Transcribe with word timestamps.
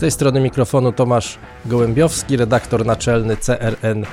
tej 0.00 0.10
strony 0.10 0.40
mikrofonu 0.40 0.92
Tomasz 0.92 1.38
Gołębiowski, 1.66 2.36
redaktor 2.36 2.86
naczelny 2.86 3.36
CRN 3.36 4.04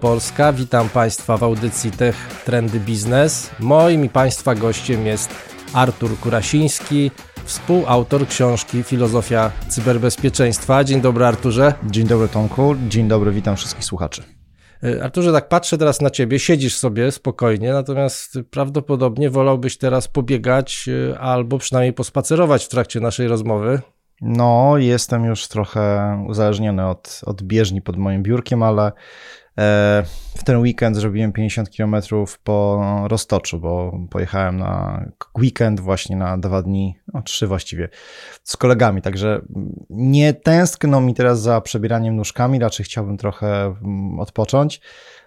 Polska. 0.00 0.52
Witam 0.52 0.88
Państwa 0.88 1.36
w 1.36 1.42
audycji 1.42 1.90
Tech 1.90 2.16
Trendy 2.44 2.80
Biznes. 2.80 3.50
Moim 3.60 4.04
i 4.04 4.08
Państwa 4.08 4.54
gościem 4.54 5.06
jest 5.06 5.30
Artur 5.72 6.18
Kurasiński, 6.18 7.10
współautor 7.44 8.28
książki 8.28 8.82
Filozofia 8.82 9.50
cyberbezpieczeństwa. 9.68 10.84
Dzień 10.84 11.00
dobry 11.00 11.24
Arturze. 11.24 11.74
Dzień 11.90 12.06
dobry 12.06 12.28
Tomku, 12.28 12.74
dzień 12.88 13.08
dobry, 13.08 13.32
witam 13.32 13.56
wszystkich 13.56 13.84
słuchaczy. 13.84 14.22
E, 14.84 15.04
Arturze, 15.04 15.32
tak 15.32 15.48
patrzę 15.48 15.78
teraz 15.78 16.00
na 16.00 16.10
ciebie, 16.10 16.38
siedzisz 16.38 16.76
sobie 16.76 17.12
spokojnie, 17.12 17.72
natomiast 17.72 18.38
prawdopodobnie 18.50 19.30
wolałbyś 19.30 19.78
teraz 19.78 20.08
pobiegać 20.08 20.88
e, 21.12 21.18
albo 21.18 21.58
przynajmniej 21.58 21.92
pospacerować 21.92 22.64
w 22.64 22.68
trakcie 22.68 23.00
naszej 23.00 23.28
rozmowy. 23.28 23.80
No, 24.20 24.78
jestem 24.78 25.24
już 25.24 25.48
trochę 25.48 26.24
uzależniony 26.28 26.86
od, 26.86 27.20
od 27.26 27.42
bieżni 27.42 27.82
pod 27.82 27.96
moim 27.96 28.22
biurkiem, 28.22 28.62
ale 28.62 28.86
e, 28.86 28.92
w 30.36 30.44
ten 30.44 30.58
weekend 30.58 30.96
zrobiłem 30.96 31.32
50 31.32 31.70
km 31.76 31.96
po 32.44 32.84
Roztoczu, 33.08 33.60
bo 33.60 33.98
pojechałem 34.10 34.56
na 34.56 35.04
weekend 35.38 35.80
właśnie 35.80 36.16
na 36.16 36.38
dwa 36.38 36.62
dni, 36.62 36.98
no 37.14 37.22
trzy 37.22 37.46
właściwie, 37.46 37.88
z 38.42 38.56
kolegami, 38.56 39.02
także 39.02 39.40
nie 39.90 40.34
tęskno 40.34 41.00
mi 41.00 41.14
teraz 41.14 41.40
za 41.40 41.60
przebieraniem 41.60 42.16
nóżkami, 42.16 42.58
raczej 42.58 42.84
chciałbym 42.84 43.16
trochę 43.16 43.64
mm, 43.64 44.20
odpocząć, 44.20 44.80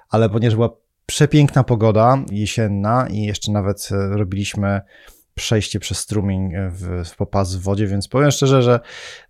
ale 0.09 0.29
ponieważ 0.29 0.55
była 0.55 0.69
przepiękna 1.05 1.63
pogoda 1.63 2.17
jesienna 2.31 3.07
i 3.09 3.21
jeszcze 3.21 3.51
nawet 3.51 3.89
e, 3.91 4.17
robiliśmy 4.17 4.81
przejście 5.39 5.79
przez 5.79 5.97
strumień 5.97 6.51
w, 6.69 7.05
w 7.05 7.15
popas 7.15 7.55
w 7.55 7.61
wodzie, 7.61 7.87
więc 7.87 8.07
powiem 8.07 8.31
szczerze, 8.31 8.61
że 8.61 8.79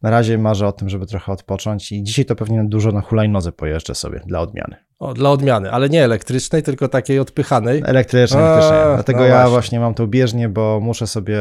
na 0.02 0.09
razie 0.09 0.38
marzę 0.38 0.67
o 0.67 0.72
tym, 0.72 0.90
żeby 0.90 1.05
trochę 1.05 1.31
odpocząć 1.31 1.91
i 1.91 2.04
dzisiaj 2.04 2.26
to 2.26 2.36
pewnie 2.36 2.63
dużo 2.66 2.92
na 2.92 3.02
hulajnodze 3.02 3.52
pojeżdżę 3.52 3.95
sobie 3.95 4.22
dla 4.25 4.39
odmiany. 4.39 4.75
O, 5.00 5.14
dla 5.14 5.31
odmiany, 5.31 5.72
ale 5.72 5.89
nie 5.89 6.03
elektrycznej, 6.03 6.64
tylko 6.64 6.88
takiej 6.88 7.19
odpychanej. 7.19 7.81
Elektrycznej, 7.86 8.44
elektrycznej. 8.44 8.80
Dlatego 8.94 9.19
no 9.19 9.25
ja 9.25 9.34
właśnie. 9.34 9.52
właśnie 9.52 9.80
mam 9.80 9.94
tą 9.94 10.08
bieżnię, 10.08 10.50
bo 10.50 10.80
muszę 10.80 11.08
sobie 11.08 11.38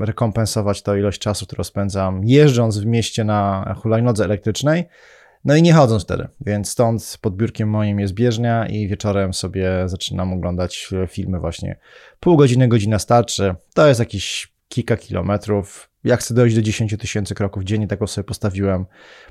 rekompensować 0.00 0.82
to 0.82 0.96
ilość 0.96 1.20
czasu, 1.20 1.46
którą 1.46 1.64
spędzam 1.64 2.20
jeżdżąc 2.24 2.78
w 2.78 2.86
mieście 2.86 3.24
na 3.24 3.74
hulajnodze 3.82 4.24
elektrycznej, 4.24 4.84
no 5.48 5.56
i 5.56 5.62
nie 5.62 5.72
chodzą 5.72 5.98
wtedy, 5.98 6.28
więc 6.40 6.68
stąd 6.68 7.18
pod 7.20 7.36
biurkiem 7.36 7.68
moim 7.68 8.00
jest 8.00 8.14
bieżnia 8.14 8.66
i 8.66 8.88
wieczorem 8.88 9.34
sobie 9.34 9.70
zaczynam 9.86 10.32
oglądać 10.32 10.88
filmy 11.08 11.40
właśnie 11.40 11.76
pół 12.20 12.36
godziny, 12.36 12.68
godzina 12.68 12.98
starczy. 12.98 13.54
To 13.74 13.88
jest 13.88 14.00
jakieś 14.00 14.52
kilka 14.68 14.96
kilometrów. 14.96 15.90
Jak 16.04 16.20
chcę 16.20 16.34
dojść 16.34 16.56
do 16.56 16.62
10 16.62 16.96
tysięcy 16.98 17.34
kroków 17.34 17.64
dziennie, 17.64 17.86
taką 17.86 18.06
sobie 18.06 18.24
postawiłem 18.24 18.86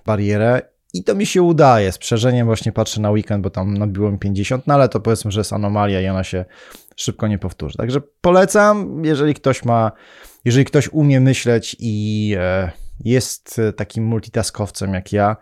barierę 0.05 0.61
i 0.93 1.03
to 1.03 1.15
mi 1.15 1.25
się 1.25 1.41
udaje. 1.41 1.91
Z 1.91 1.97
przerzeniem 1.97 2.47
właśnie 2.47 2.71
patrzę 2.71 3.01
na 3.01 3.11
weekend, 3.11 3.43
bo 3.43 3.49
tam 3.49 3.73
nabiłem 3.73 4.19
50, 4.19 4.67
no 4.67 4.73
ale 4.73 4.89
to 4.89 4.99
powiedzmy, 4.99 5.31
że 5.31 5.39
jest 5.39 5.53
anomalia 5.53 6.01
i 6.01 6.07
ona 6.07 6.23
się 6.23 6.45
szybko 6.95 7.27
nie 7.27 7.37
powtórzy. 7.37 7.77
Także 7.77 8.01
polecam, 8.21 9.05
jeżeli 9.05 9.33
ktoś 9.33 9.65
ma, 9.65 9.91
jeżeli 10.45 10.65
ktoś 10.65 10.89
umie 10.89 11.19
myśleć 11.19 11.75
i 11.79 12.35
e, 12.39 12.71
jest 13.05 13.61
takim 13.75 14.03
multitaskowcem 14.05 14.93
jak 14.93 15.13
ja, 15.13 15.35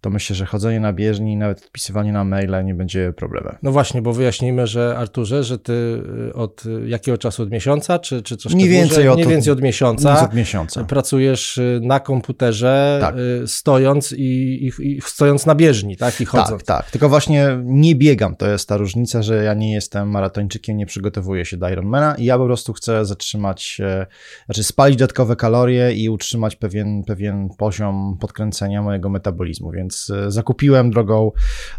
to 0.00 0.10
myślę, 0.10 0.36
że 0.36 0.46
chodzenie 0.46 0.80
na 0.80 0.92
bieżni, 0.92 1.36
nawet 1.36 1.64
odpisywanie 1.64 2.12
na 2.12 2.24
maile 2.24 2.64
nie 2.64 2.74
będzie 2.74 3.12
problemem. 3.12 3.56
No 3.62 3.72
właśnie, 3.72 4.02
bo 4.02 4.12
wyjaśnijmy, 4.12 4.66
że 4.66 4.94
Arturze, 4.98 5.44
że 5.44 5.58
ty 5.58 5.72
y, 6.28 6.34
od 6.34 6.64
jakiego 6.86 7.18
czasu? 7.18 7.42
Od 7.42 7.50
miesiąca, 7.50 7.98
czy, 7.98 8.22
czy 8.22 8.36
coś 8.36 8.54
Mniej 8.54 8.68
więcej, 8.68 9.08
od, 9.08 9.26
więcej 9.26 9.52
od 9.52 9.62
miesiąca. 9.62 10.24
od 10.24 10.34
miesiąca. 10.34 10.84
Pracujesz 10.84 11.58
y, 11.58 11.80
na 11.82 12.00
komputerze, 12.00 12.98
tak. 13.00 13.14
Y, 13.16 13.46
stojąc 13.46 14.12
i, 14.12 14.22
i, 14.66 14.72
i, 14.82 15.00
stojąc 15.00 15.46
na 15.46 15.54
bieżni, 15.54 15.96
tak? 15.96 16.20
I 16.20 16.24
chodząc. 16.24 16.64
Tak, 16.64 16.82
tak. 16.82 16.90
Tylko 16.90 17.08
właśnie 17.08 17.58
nie 17.64 17.94
biegam. 17.94 18.36
To 18.36 18.46
jest 18.46 18.68
ta 18.68 18.76
różnica, 18.76 19.22
że 19.22 19.44
ja 19.44 19.54
nie 19.54 19.74
jestem 19.74 20.10
maratończykiem, 20.10 20.76
nie 20.76 20.86
przygotowuję 20.86 21.44
się 21.44 21.56
do 21.56 21.68
Ironmana 21.68 22.14
i 22.14 22.24
ja 22.24 22.38
po 22.38 22.44
prostu 22.44 22.72
chcę 22.72 23.04
zatrzymać, 23.04 23.80
znaczy 24.46 24.64
spalić 24.64 24.98
dodatkowe 24.98 25.36
kalorie 25.36 25.92
i 25.92 26.08
utrzymać 26.08 26.56
pewien, 26.56 27.04
pewien 27.04 27.48
poziom 27.58 28.16
podkręcenia 28.20 28.82
mojego 28.82 29.08
metabolizmu, 29.08 29.70
więc 29.70 29.87
więc 29.88 30.10
e, 30.10 30.30
zakupiłem 30.30 30.90
drogą, 30.90 31.32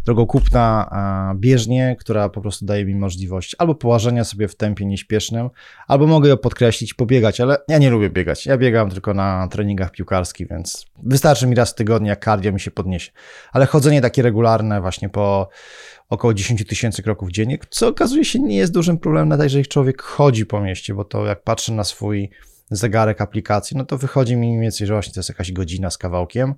drogą 0.04 0.26
kupna 0.26 0.90
bieżnię, 1.34 1.96
która 1.98 2.28
po 2.28 2.40
prostu 2.40 2.64
daje 2.66 2.84
mi 2.84 2.94
możliwość 2.94 3.56
albo 3.58 3.74
położenia 3.74 4.24
sobie 4.24 4.48
w 4.48 4.56
tempie 4.56 4.86
nieśpiesznym, 4.86 5.50
albo 5.88 6.06
mogę 6.06 6.28
ją 6.28 6.36
podkreślić, 6.36 6.94
pobiegać, 6.94 7.40
ale 7.40 7.56
ja 7.68 7.78
nie 7.78 7.90
lubię 7.90 8.10
biegać. 8.10 8.46
Ja 8.46 8.58
biegam 8.58 8.90
tylko 8.90 9.14
na 9.14 9.48
treningach 9.48 9.90
piłkarskich, 9.90 10.48
więc 10.48 10.86
wystarczy 11.02 11.46
mi 11.46 11.54
raz 11.54 11.70
w 11.70 11.74
tygodniu, 11.74 12.08
jak 12.08 12.24
cardio 12.24 12.52
mi 12.52 12.60
się 12.60 12.70
podniesie. 12.70 13.10
Ale 13.52 13.66
chodzenie 13.66 14.00
takie 14.00 14.22
regularne 14.22 14.80
właśnie 14.80 15.08
po 15.08 15.48
około 16.08 16.34
10 16.34 16.66
tysięcy 16.66 17.02
kroków 17.02 17.30
dziennie, 17.30 17.58
co 17.70 17.88
okazuje 17.88 18.24
się 18.24 18.38
nie 18.38 18.56
jest 18.56 18.72
dużym 18.72 18.98
problemem, 18.98 19.28
nawet 19.28 19.44
jeżeli 19.44 19.66
człowiek 19.66 20.02
chodzi 20.02 20.46
po 20.46 20.60
mieście, 20.60 20.94
bo 20.94 21.04
to 21.04 21.26
jak 21.26 21.42
patrzę 21.42 21.72
na 21.72 21.84
swój 21.84 22.30
zegarek 22.70 23.20
aplikacji, 23.20 23.76
no 23.76 23.84
to 23.84 23.98
wychodzi 23.98 24.36
mi 24.36 24.48
mniej 24.48 24.60
więcej, 24.60 24.86
że 24.86 24.92
właśnie 24.92 25.12
to 25.12 25.20
jest 25.20 25.28
jakaś 25.28 25.52
godzina 25.52 25.90
z 25.90 25.98
kawałkiem. 25.98 26.54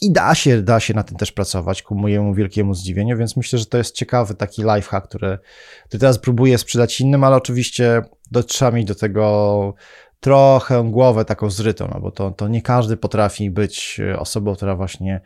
I 0.00 0.12
da 0.12 0.34
się, 0.34 0.62
da 0.62 0.80
się 0.80 0.94
na 0.94 1.02
tym 1.02 1.16
też 1.16 1.32
pracować, 1.32 1.82
ku 1.82 1.94
mojemu 1.94 2.34
wielkiemu 2.34 2.74
zdziwieniu, 2.74 3.16
więc 3.16 3.36
myślę, 3.36 3.58
że 3.58 3.66
to 3.66 3.78
jest 3.78 3.94
ciekawy 3.94 4.34
taki 4.34 4.62
lifehack, 4.62 5.08
który, 5.08 5.38
który 5.86 6.00
teraz 6.00 6.18
próbuję 6.18 6.58
sprzedać 6.58 7.00
innym, 7.00 7.24
ale 7.24 7.36
oczywiście 7.36 8.02
do, 8.30 8.42
trzeba 8.42 8.70
mieć 8.70 8.86
do 8.86 8.94
tego 8.94 9.74
trochę 10.20 10.90
głowę 10.90 11.24
taką 11.24 11.50
zrytą, 11.50 11.90
no 11.94 12.00
bo 12.00 12.10
to, 12.10 12.30
to 12.30 12.48
nie 12.48 12.62
każdy 12.62 12.96
potrafi 12.96 13.50
być 13.50 14.00
osobą, 14.18 14.54
która 14.54 14.76
właśnie 14.76 15.20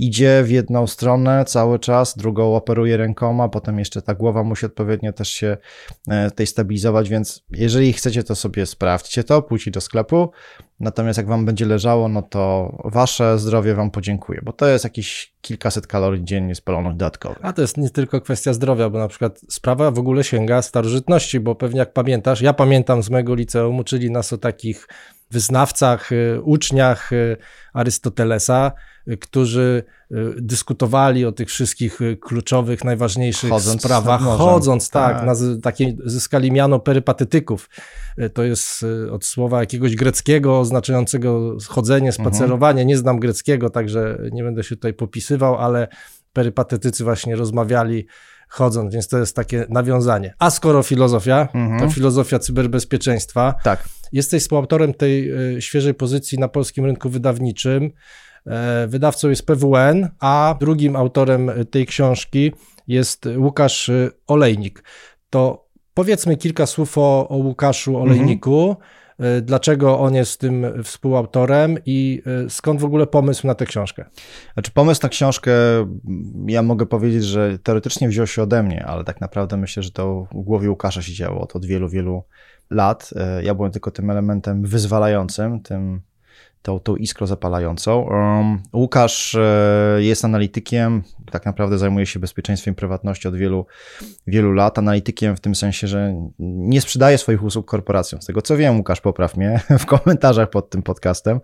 idzie 0.00 0.42
w 0.44 0.50
jedną 0.50 0.86
stronę 0.86 1.44
cały 1.44 1.78
czas, 1.78 2.16
drugą 2.16 2.56
operuje 2.56 2.96
rękoma, 2.96 3.48
potem 3.48 3.78
jeszcze 3.78 4.02
ta 4.02 4.14
głowa 4.14 4.44
musi 4.44 4.66
odpowiednio 4.66 5.12
też 5.12 5.28
się 5.28 5.56
e, 6.08 6.30
tej 6.30 6.46
stabilizować, 6.46 7.08
więc 7.08 7.44
jeżeli 7.50 7.92
chcecie 7.92 8.24
to 8.24 8.34
sobie 8.34 8.66
sprawdźcie 8.66 9.24
to, 9.24 9.42
pójdźcie 9.42 9.70
do 9.70 9.80
sklepu, 9.80 10.30
natomiast 10.80 11.16
jak 11.16 11.26
wam 11.26 11.44
będzie 11.44 11.66
leżało, 11.66 12.08
no 12.08 12.22
to 12.22 12.72
wasze 12.84 13.38
zdrowie 13.38 13.74
wam 13.74 13.90
podziękuje, 13.90 14.40
bo 14.42 14.52
to 14.52 14.66
jest 14.66 14.84
jakieś 14.84 15.32
kilkaset 15.40 15.86
kalorii 15.86 16.24
dziennie 16.24 16.54
spalonych 16.54 16.92
dodatkowych. 16.92 17.38
A 17.42 17.52
to 17.52 17.62
jest 17.62 17.76
nie 17.76 17.90
tylko 17.90 18.20
kwestia 18.20 18.52
zdrowia, 18.52 18.90
bo 18.90 18.98
na 18.98 19.08
przykład 19.08 19.40
sprawa 19.48 19.90
w 19.90 19.98
ogóle 19.98 20.24
sięga 20.24 20.62
starożytności, 20.62 21.40
bo 21.40 21.54
pewnie 21.54 21.78
jak 21.78 21.92
pamiętasz, 21.92 22.40
ja 22.40 22.52
pamiętam 22.52 23.02
z 23.02 23.10
mojego 23.10 23.34
liceum, 23.34 23.78
uczyli 23.78 24.10
nas 24.10 24.32
o 24.32 24.38
takich 24.38 24.88
wyznawcach, 25.32 26.12
y, 26.12 26.40
uczniach 26.42 27.12
y, 27.12 27.36
Arystotelesa, 27.72 28.72
y, 29.08 29.16
którzy 29.16 29.84
dyskutowali 30.36 31.24
o 31.24 31.32
tych 31.32 31.48
wszystkich 31.48 31.98
kluczowych, 32.20 32.84
najważniejszych 32.84 33.50
chodząc 33.50 33.82
sprawach, 33.82 34.20
chodząc, 34.20 34.90
tak, 34.90 35.16
tak. 35.16 35.26
Na, 35.26 35.34
takie, 35.62 35.96
zyskali 36.04 36.52
miano 36.52 36.78
perypatetyków. 36.78 37.70
To 38.34 38.42
jest 38.42 38.86
od 39.10 39.24
słowa 39.24 39.60
jakiegoś 39.60 39.96
greckiego 39.96 40.60
oznaczającego 40.60 41.56
chodzenie, 41.68 42.08
mhm. 42.08 42.28
spacerowanie. 42.28 42.80
Mhm. 42.80 42.88
Nie 42.88 42.96
znam 42.96 43.20
greckiego, 43.20 43.70
także 43.70 44.18
nie 44.32 44.42
będę 44.44 44.64
się 44.64 44.76
tutaj 44.76 44.94
popisywał, 44.94 45.58
ale 45.58 45.88
perypatetycy 46.32 47.04
właśnie 47.04 47.36
rozmawiali 47.36 48.06
chodząc, 48.50 48.94
więc 48.94 49.08
to 49.08 49.18
jest 49.18 49.36
takie 49.36 49.66
nawiązanie. 49.68 50.34
A 50.38 50.50
skoro 50.50 50.82
filozofia, 50.82 51.48
mhm. 51.54 51.80
to 51.80 51.90
filozofia 51.90 52.38
cyberbezpieczeństwa. 52.38 53.54
Tak. 53.64 53.88
Jesteś 54.12 54.42
współautorem 54.42 54.94
tej 54.94 55.30
e, 55.56 55.62
świeżej 55.62 55.94
pozycji 55.94 56.38
na 56.38 56.48
polskim 56.48 56.84
rynku 56.84 57.10
wydawniczym. 57.10 57.90
E, 58.46 58.86
wydawcą 58.86 59.28
jest 59.28 59.46
PWN, 59.46 60.08
a 60.20 60.56
drugim 60.60 60.96
autorem 60.96 61.50
tej 61.70 61.86
książki 61.86 62.52
jest 62.88 63.28
Łukasz 63.36 63.88
e, 63.88 64.10
Olejnik. 64.26 64.84
To 65.30 65.68
powiedzmy 65.94 66.36
kilka 66.36 66.66
słów 66.66 66.98
o, 66.98 67.28
o 67.28 67.36
Łukaszu 67.36 67.96
Olejniku. 67.96 68.68
Mhm 68.70 68.76
E, 68.76 68.99
dlaczego 69.42 69.98
on 69.98 70.14
jest 70.14 70.40
tym 70.40 70.66
współautorem 70.84 71.78
i 71.86 72.22
e, 72.46 72.50
skąd 72.50 72.80
w 72.80 72.84
ogóle 72.84 73.06
pomysł 73.06 73.46
na 73.46 73.54
tę 73.54 73.66
książkę? 73.66 74.04
Znaczy, 74.54 74.70
pomysł 74.70 75.00
na 75.02 75.08
książkę, 75.08 75.52
ja 76.46 76.62
mogę 76.62 76.86
powiedzieć, 76.86 77.24
że 77.24 77.58
teoretycznie 77.58 78.08
wziął 78.08 78.26
się 78.26 78.42
ode 78.42 78.62
mnie, 78.62 78.86
ale 78.86 79.04
tak 79.04 79.20
naprawdę 79.20 79.56
myślę, 79.56 79.82
że 79.82 79.90
to 79.90 80.26
w 80.32 80.42
głowie 80.42 80.70
Łukasza 80.70 81.02
się 81.02 81.12
działo 81.12 81.48
od 81.54 81.66
wielu, 81.66 81.88
wielu 81.88 82.24
lat. 82.70 83.10
E, 83.16 83.44
ja 83.44 83.54
byłem 83.54 83.72
tylko 83.72 83.90
tym 83.90 84.10
elementem 84.10 84.62
wyzwalającym, 84.62 85.60
tym 85.60 86.00
tą, 86.62 86.80
tą 86.80 86.96
iskrą 86.96 87.26
zapalającą. 87.26 88.00
Um, 88.00 88.62
Łukasz 88.72 89.36
jest 89.98 90.24
analitykiem, 90.24 91.02
tak 91.30 91.46
naprawdę 91.46 91.78
zajmuje 91.78 92.06
się 92.06 92.20
bezpieczeństwem 92.20 92.72
i 92.72 92.74
prywatnością 92.74 93.28
od 93.28 93.36
wielu, 93.36 93.66
wielu 94.26 94.52
lat. 94.52 94.78
Analitykiem 94.78 95.36
w 95.36 95.40
tym 95.40 95.54
sensie, 95.54 95.86
że 95.86 96.14
nie 96.38 96.80
sprzedaje 96.80 97.18
swoich 97.18 97.42
usług 97.42 97.66
korporacjom. 97.66 98.22
Z 98.22 98.26
tego 98.26 98.42
co 98.42 98.56
wiem, 98.56 98.76
Łukasz, 98.76 99.00
popraw 99.00 99.36
mnie 99.36 99.60
w 99.78 99.86
komentarzach 99.86 100.50
pod 100.50 100.70
tym 100.70 100.82
podcastem, 100.82 101.40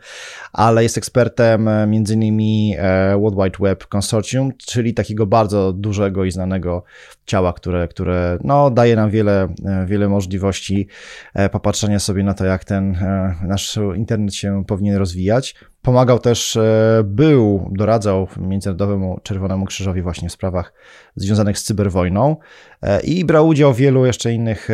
ale 0.53 0.83
jest 0.83 0.99
ekspertem 0.99 1.69
e, 1.69 1.87
między 1.87 2.15
innymi 2.15 2.75
e, 2.79 3.19
World 3.19 3.37
Wide 3.37 3.69
Web 3.69 3.87
Consortium, 3.87 4.53
czyli 4.67 4.95
takiego 4.95 5.27
bardzo 5.27 5.73
dużego 5.73 6.25
i 6.25 6.31
znanego 6.31 6.85
ciała, 7.27 7.53
które, 7.53 7.89
które 7.89 8.39
no, 8.45 8.71
daje 8.71 8.97
nam 8.97 9.11
wiele, 9.11 9.49
e, 9.65 9.87
wiele 9.87 10.09
możliwości 10.09 10.89
popatrzenia 11.53 11.99
sobie 11.99 12.25
na 12.25 12.35
to, 12.35 12.45
jak 12.45 12.65
ten 12.65 12.99
nasz 13.43 13.79
internet 13.97 14.35
się 14.35 14.65
powinien 14.67 14.97
rozwijać. 14.97 15.55
Pomagał 15.87 16.19
też, 16.19 16.57
e, 16.57 17.03
był, 17.05 17.71
doradzał 17.73 18.29
Międzynarodowemu 18.37 19.21
Czerwonemu 19.23 19.67
Krzyżowi 19.67 20.03
właśnie 20.03 20.29
w 20.29 20.33
sprawach 20.33 20.73
związanych 21.17 21.59
z 21.59 21.63
cyberwojną 21.63 22.37
e, 22.83 23.01
i 23.01 23.25
brał 23.25 23.49
udział 23.49 23.75
w 23.75 23.77
wielu 23.77 24.07
jeszcze 24.07 24.33
innych 24.33 24.69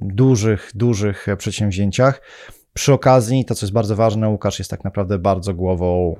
dużych, 0.00 0.70
dużych 0.74 1.26
przedsięwzięciach. 1.38 2.20
Przy 2.74 2.92
okazji, 2.92 3.44
to 3.44 3.54
co 3.54 3.66
jest 3.66 3.72
bardzo 3.72 3.96
ważne, 3.96 4.28
Łukasz 4.28 4.58
jest 4.58 4.70
tak 4.70 4.84
naprawdę 4.84 5.18
bardzo 5.18 5.54
głową 5.54 6.16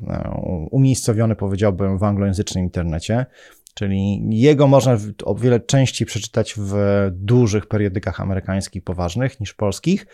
umiejscowiony, 0.71 1.37
powiedziałbym, 1.37 1.99
w 1.99 2.05
anglojęzycznym 2.05 2.65
internecie. 2.65 3.27
Czyli 3.75 4.21
jego 4.31 4.67
można 4.67 4.97
o 5.25 5.35
wiele 5.35 5.61
częściej 5.61 6.07
przeczytać 6.07 6.55
w 6.57 6.75
dużych 7.13 7.67
periodykach 7.67 8.21
amerykańskich, 8.21 8.85
poważnych 8.85 9.41
niż 9.41 9.55
polskich. 9.55 10.07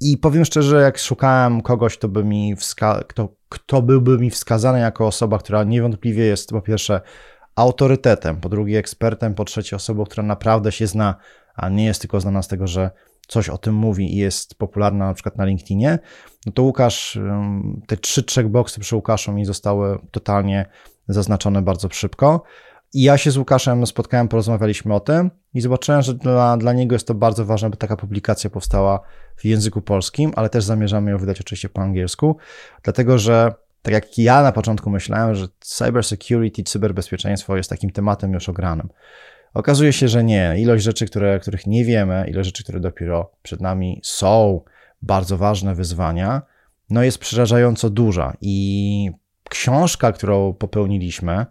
I 0.00 0.18
powiem 0.18 0.44
szczerze, 0.44 0.80
jak 0.80 0.98
szukałem 0.98 1.62
kogoś, 1.62 1.96
kto, 1.98 2.08
by 2.08 2.24
mi 2.24 2.56
wska- 2.56 3.04
kto, 3.04 3.28
kto 3.48 3.82
byłby 3.82 4.18
mi 4.18 4.30
wskazany 4.30 4.78
jako 4.78 5.06
osoba, 5.06 5.38
która 5.38 5.64
niewątpliwie 5.64 6.24
jest 6.24 6.50
po 6.50 6.62
pierwsze 6.62 7.00
autorytetem, 7.56 8.40
po 8.40 8.48
drugie 8.48 8.78
ekspertem, 8.78 9.34
po 9.34 9.44
trzecie 9.44 9.76
osobą, 9.76 10.04
która 10.04 10.22
naprawdę 10.22 10.72
się 10.72 10.86
zna, 10.86 11.14
a 11.54 11.68
nie 11.68 11.84
jest 11.84 12.00
tylko 12.00 12.20
znana 12.20 12.42
z 12.42 12.48
tego, 12.48 12.66
że 12.66 12.90
coś 13.28 13.48
o 13.48 13.58
tym 13.58 13.74
mówi 13.74 14.14
i 14.14 14.16
jest 14.16 14.54
popularna 14.54 15.06
na 15.06 15.14
przykład 15.14 15.36
na 15.36 15.44
LinkedInie, 15.44 15.98
no 16.46 16.52
to 16.52 16.62
Łukasz, 16.62 17.18
te 17.86 17.96
trzy 17.96 18.24
checkboxy 18.34 18.80
przy 18.80 18.96
Łukaszu 18.96 19.32
mi 19.32 19.44
zostały 19.44 19.98
totalnie 20.10 20.66
zaznaczone 21.08 21.62
bardzo 21.62 21.88
szybko. 21.90 22.42
I 22.94 23.02
ja 23.02 23.18
się 23.18 23.30
z 23.30 23.36
Łukaszem 23.36 23.86
spotkałem, 23.86 24.28
porozmawialiśmy 24.28 24.94
o 24.94 25.00
tym 25.00 25.30
i 25.54 25.60
zobaczyłem, 25.60 26.02
że 26.02 26.14
dla, 26.14 26.56
dla 26.56 26.72
niego 26.72 26.94
jest 26.94 27.06
to 27.06 27.14
bardzo 27.14 27.44
ważne, 27.44 27.70
by 27.70 27.76
taka 27.76 27.96
publikacja 27.96 28.50
powstała 28.50 29.00
w 29.36 29.44
języku 29.44 29.82
polskim, 29.82 30.32
ale 30.36 30.48
też 30.48 30.64
zamierzamy 30.64 31.10
ją 31.10 31.18
wydać 31.18 31.40
oczywiście 31.40 31.68
po 31.68 31.82
angielsku, 31.82 32.36
dlatego 32.82 33.18
że 33.18 33.54
tak 33.82 33.94
jak 33.94 34.18
ja 34.18 34.42
na 34.42 34.52
początku 34.52 34.90
myślałem, 34.90 35.34
że 35.34 35.46
cybersecurity, 35.60 36.62
cyberbezpieczeństwo 36.62 37.56
jest 37.56 37.70
takim 37.70 37.90
tematem 37.90 38.32
już 38.32 38.48
ogranym. 38.48 38.88
Okazuje 39.54 39.92
się, 39.92 40.08
że 40.08 40.24
nie. 40.24 40.54
Ilość 40.58 40.84
rzeczy, 40.84 41.06
które, 41.06 41.40
których 41.40 41.66
nie 41.66 41.84
wiemy, 41.84 42.26
ilość 42.28 42.46
rzeczy, 42.46 42.62
które 42.62 42.80
dopiero 42.80 43.32
przed 43.42 43.60
nami 43.60 44.00
są, 44.02 44.60
bardzo 45.02 45.36
ważne 45.36 45.74
wyzwania, 45.74 46.42
no 46.90 47.02
jest 47.02 47.18
przerażająco 47.18 47.90
duża 47.90 48.36
i 48.40 49.10
książka, 49.54 50.12
którą 50.12 50.54
popełniliśmy, 50.54 51.46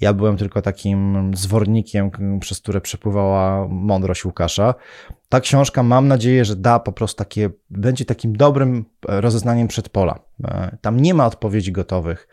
ja 0.00 0.12
byłem 0.12 0.36
tylko 0.36 0.62
takim 0.62 1.30
zwornikiem, 1.36 2.10
przez 2.40 2.60
które 2.60 2.80
przepływała 2.80 3.68
mądrość 3.68 4.24
Łukasza. 4.24 4.74
Ta 5.28 5.40
książka, 5.40 5.82
mam 5.82 6.08
nadzieję, 6.08 6.44
że 6.44 6.56
da 6.56 6.78
po 6.78 6.92
prostu 6.92 7.18
takie, 7.18 7.50
będzie 7.70 8.04
takim 8.04 8.36
dobrym 8.36 8.84
rozeznaniem 9.08 9.68
przedpola. 9.68 10.18
E, 10.44 10.76
tam 10.80 11.00
nie 11.00 11.14
ma 11.14 11.26
odpowiedzi 11.26 11.72
gotowych. 11.72 12.28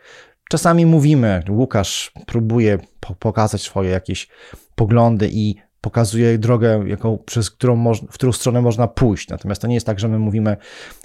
Czasami 0.48 0.86
mówimy, 0.86 1.42
Łukasz 1.48 2.12
próbuje 2.26 2.78
pokazać 3.18 3.62
swoje 3.62 3.90
jakieś 3.90 4.28
poglądy 4.74 5.28
i 5.32 5.56
pokazuje 5.82 6.38
drogę, 6.38 6.84
jaką, 6.86 7.18
przez 7.18 7.50
którą 7.50 7.94
w 7.94 8.14
którą 8.14 8.32
stronę 8.32 8.62
można 8.62 8.88
pójść. 8.88 9.28
Natomiast 9.28 9.62
to 9.62 9.66
nie 9.68 9.74
jest 9.74 9.86
tak, 9.86 10.00
że 10.00 10.08
my 10.08 10.18
mówimy, 10.18 10.56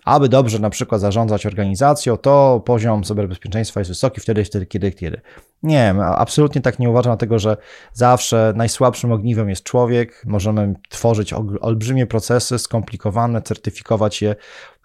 aby 0.05 0.29
dobrze 0.29 0.59
na 0.59 0.69
przykład 0.69 1.01
zarządzać 1.01 1.45
organizacją, 1.45 2.17
to 2.17 2.61
poziom 2.65 3.03
cyberbezpieczeństwa 3.03 3.79
jest 3.79 3.91
wysoki 3.91 4.21
wtedy, 4.21 4.45
wtedy, 4.45 4.65
kiedy, 4.65 4.91
kiedy. 4.91 5.21
Nie, 5.63 5.95
absolutnie 5.99 6.61
tak 6.61 6.79
nie 6.79 6.89
uważam, 6.89 7.09
dlatego 7.09 7.39
że 7.39 7.57
zawsze 7.93 8.53
najsłabszym 8.55 9.11
ogniwem 9.11 9.49
jest 9.49 9.63
człowiek. 9.63 10.23
Możemy 10.25 10.73
tworzyć 10.89 11.33
olbrzymie 11.61 12.07
procesy, 12.07 12.59
skomplikowane, 12.59 13.41
certyfikować 13.41 14.21
je, 14.21 14.35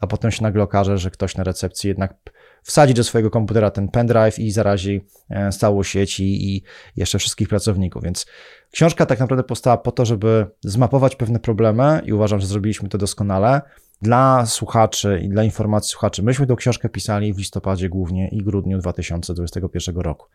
a 0.00 0.06
potem 0.06 0.30
się 0.30 0.42
nagle 0.42 0.62
okaże, 0.62 0.98
że 0.98 1.10
ktoś 1.10 1.36
na 1.36 1.44
recepcji 1.44 1.88
jednak 1.88 2.14
wsadzi 2.62 2.94
do 2.94 3.04
swojego 3.04 3.30
komputera 3.30 3.70
ten 3.70 3.88
pendrive 3.88 4.38
i 4.38 4.50
zarazi 4.50 5.04
e, 5.30 5.50
całą 5.50 5.82
sieć 5.82 6.20
i, 6.20 6.54
i 6.54 6.62
jeszcze 6.96 7.18
wszystkich 7.18 7.48
pracowników. 7.48 8.02
Więc 8.02 8.26
książka 8.70 9.06
tak 9.06 9.20
naprawdę 9.20 9.44
powstała 9.44 9.76
po 9.76 9.92
to, 9.92 10.04
żeby 10.04 10.46
zmapować 10.60 11.16
pewne 11.16 11.38
problemy 11.38 12.00
i 12.04 12.12
uważam, 12.12 12.40
że 12.40 12.46
zrobiliśmy 12.46 12.88
to 12.88 12.98
doskonale 12.98 13.60
dla 14.02 14.46
słuchaczy 14.46 15.20
i 15.22 15.28
dla 15.28 15.44
informacji 15.44 15.90
słuchaczy. 15.90 16.22
Myśmy 16.22 16.46
tę 16.46 16.56
książkę 16.56 16.88
pisali 16.88 17.34
w 17.34 17.38
listopadzie 17.38 17.88
głównie 17.88 18.28
i 18.28 18.42
grudniu 18.42 18.78
2021 18.78 19.96
roku. 19.96 20.26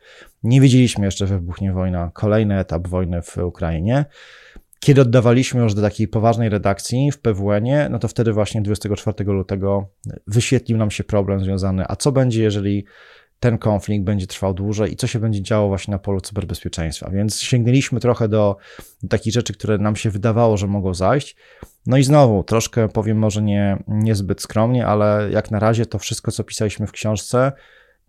Nie 0.44 0.62
wiedzieliśmy 0.62 1.06
jeszcze, 1.06 1.28
że 1.28 1.36
wybuchnie 1.36 1.74
wojna, 1.74 2.12
kolejny 2.14 2.60
etap 2.60 2.88
wojny 2.88 3.22
w 3.22 3.38
Ukrainie. 3.38 4.06
Kiedy 4.80 5.02
oddawaliśmy 5.02 5.62
już 5.62 5.74
do 5.74 5.82
takiej 5.82 6.08
poważnej 6.08 6.50
redakcji 6.50 7.12
w 7.12 7.20
PWN-ie, 7.20 7.88
no 7.92 8.00
to 8.00 8.08
wtedy 8.08 8.34
właśnie 8.34 8.62
24 8.62 9.24
lutego 9.24 9.90
wyświetlił 10.28 10.78
nam 10.78 10.92
się 10.92 11.04
problem 11.04 11.40
związany, 11.40 11.84
a 11.88 11.96
co 11.96 12.12
będzie, 12.12 12.44
jeżeli 12.44 12.86
ten 13.40 13.58
konflikt 13.58 14.06
będzie 14.06 14.28
trwał 14.28 14.54
dłużej 14.54 14.94
i 14.94 14.96
co 14.96 15.08
się 15.08 15.20
będzie 15.20 15.42
działo 15.42 15.68
właśnie 15.68 15.92
na 15.92 16.00
polu 16.00 16.22
cyberbezpieczeństwa. 16.22 17.10
Więc 17.10 17.42
sięgnęliśmy 17.42 18.00
trochę 18.00 18.28
do, 18.28 18.58
takich 19.10 19.34
rzeczy, 19.34 19.54
które 19.54 19.78
nam 19.78 19.96
się 19.96 20.10
wydawało, 20.10 20.58
że 20.58 20.68
mogą 20.68 20.94
zajść. 20.94 21.36
No 21.86 21.98
i 21.98 22.04
znowu, 22.04 22.44
troszkę 22.44 22.90
powiem 22.90 23.18
może 23.18 23.42
nie, 23.42 23.84
niezbyt 23.88 24.42
skromnie, 24.42 24.86
ale 24.86 25.30
jak 25.32 25.52
na 25.52 25.60
razie 25.60 25.86
to 25.86 26.00
wszystko, 26.00 26.32
co 26.32 26.44
pisaliśmy 26.44 26.88
w 26.88 26.92
książce, 26.92 27.52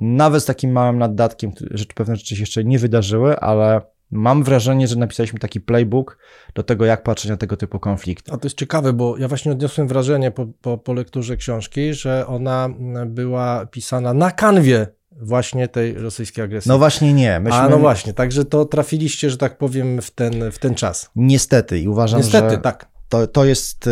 nawet 0.01 0.43
z 0.43 0.47
takim 0.47 0.73
małym 0.73 0.99
naddatkiem, 0.99 1.53
że 1.71 1.85
pewne 1.95 2.17
rzeczy 2.17 2.37
się 2.37 2.43
jeszcze 2.43 2.65
nie 2.65 2.79
wydarzyły, 2.79 3.39
ale 3.39 3.81
Mam 4.11 4.43
wrażenie, 4.43 4.89
że 4.89 4.97
napisaliśmy 4.97 5.39
taki 5.39 5.61
playbook 5.61 6.19
do 6.55 6.63
tego, 6.63 6.85
jak 6.85 7.03
patrzeć 7.03 7.31
na 7.31 7.37
tego 7.37 7.57
typu 7.57 7.79
konflikty. 7.79 8.33
A 8.33 8.37
to 8.37 8.47
jest 8.47 8.59
ciekawe, 8.59 8.93
bo 8.93 9.17
ja 9.17 9.29
właśnie 9.29 9.53
odniosłem 9.53 9.89
wrażenie 9.89 10.31
po, 10.31 10.47
po, 10.47 10.79
po 10.79 10.93
lekturze 10.93 11.37
książki, 11.37 11.95
że 11.95 12.27
ona 12.27 12.69
była 13.07 13.67
pisana 13.67 14.15
na 14.15 14.31
kanwie 14.31 14.87
właśnie 15.21 15.69
tej 15.69 15.95
rosyjskiej 15.95 16.45
agresji. 16.45 16.69
No 16.69 16.79
właśnie 16.79 17.15
nie. 17.15 17.41
Myśmy... 17.41 17.59
A 17.59 17.69
no 17.69 17.79
właśnie, 17.79 18.13
także 18.13 18.45
to 18.45 18.65
trafiliście, 18.65 19.31
że 19.31 19.37
tak 19.37 19.59
powiem, 19.59 20.03
w 20.03 20.11
ten, 20.11 20.51
w 20.51 20.59
ten 20.59 20.75
czas. 20.75 21.11
Niestety 21.17 21.79
i 21.79 21.89
uważam, 21.89 22.21
Niestety, 22.21 22.39
że... 22.39 22.45
Niestety, 22.45 22.63
tak. 22.63 22.98
To, 23.09 23.27
to 23.27 23.45
jest 23.45 23.87
y, 23.87 23.91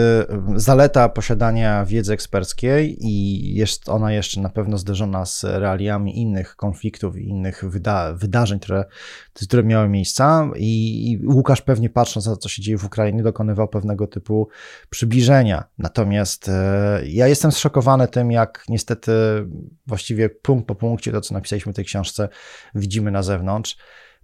zaleta 0.57 1.09
posiadania 1.09 1.85
wiedzy 1.85 2.13
eksperckiej 2.13 3.07
i 3.07 3.55
jest 3.55 3.89
ona 3.89 4.13
jeszcze 4.13 4.41
na 4.41 4.49
pewno 4.49 4.79
zderzona 4.79 5.27
z 5.27 5.45
realiami 5.45 6.19
innych 6.19 6.57
konfliktów 6.57 7.17
i 7.17 7.29
innych 7.29 7.65
wyda 7.65 8.13
wydarzeń, 8.13 8.61
które, 8.61 8.85
które 9.47 9.63
miały 9.63 9.89
miejsca. 9.89 10.51
I, 10.57 11.11
I, 11.13 11.27
Łukasz 11.27 11.63
pewnie 11.63 11.91
patrząc 11.91 12.27
na 12.27 12.33
to, 12.33 12.39
co 12.39 12.49
się 12.49 12.63
dzieje 12.63 12.79
w 12.79 12.85
Ukrainie, 12.85 13.23
dokonywał 13.23 13.69
pewnego 13.69 14.07
typu 14.07 14.49
przybliżenia. 14.91 15.65
Natomiast 15.79 16.49
e, 16.49 17.01
ja 17.07 17.27
jestem 17.27 17.53
zszokowany 17.53 18.09
tym, 18.09 18.31
jak 18.31 18.65
niestety 18.69 19.13
właściwie 19.87 20.29
punkt 20.29 20.67
po 20.69 20.75
punkcie 20.75 21.13
to, 21.13 21.21
co 21.21 21.35
napisaliśmy 21.35 21.73
w 21.73 21.77
tej 21.77 21.85
książce, 21.85 22.29
widzimy 22.75 23.11
na 23.11 23.23
zewnątrz. 23.23 23.77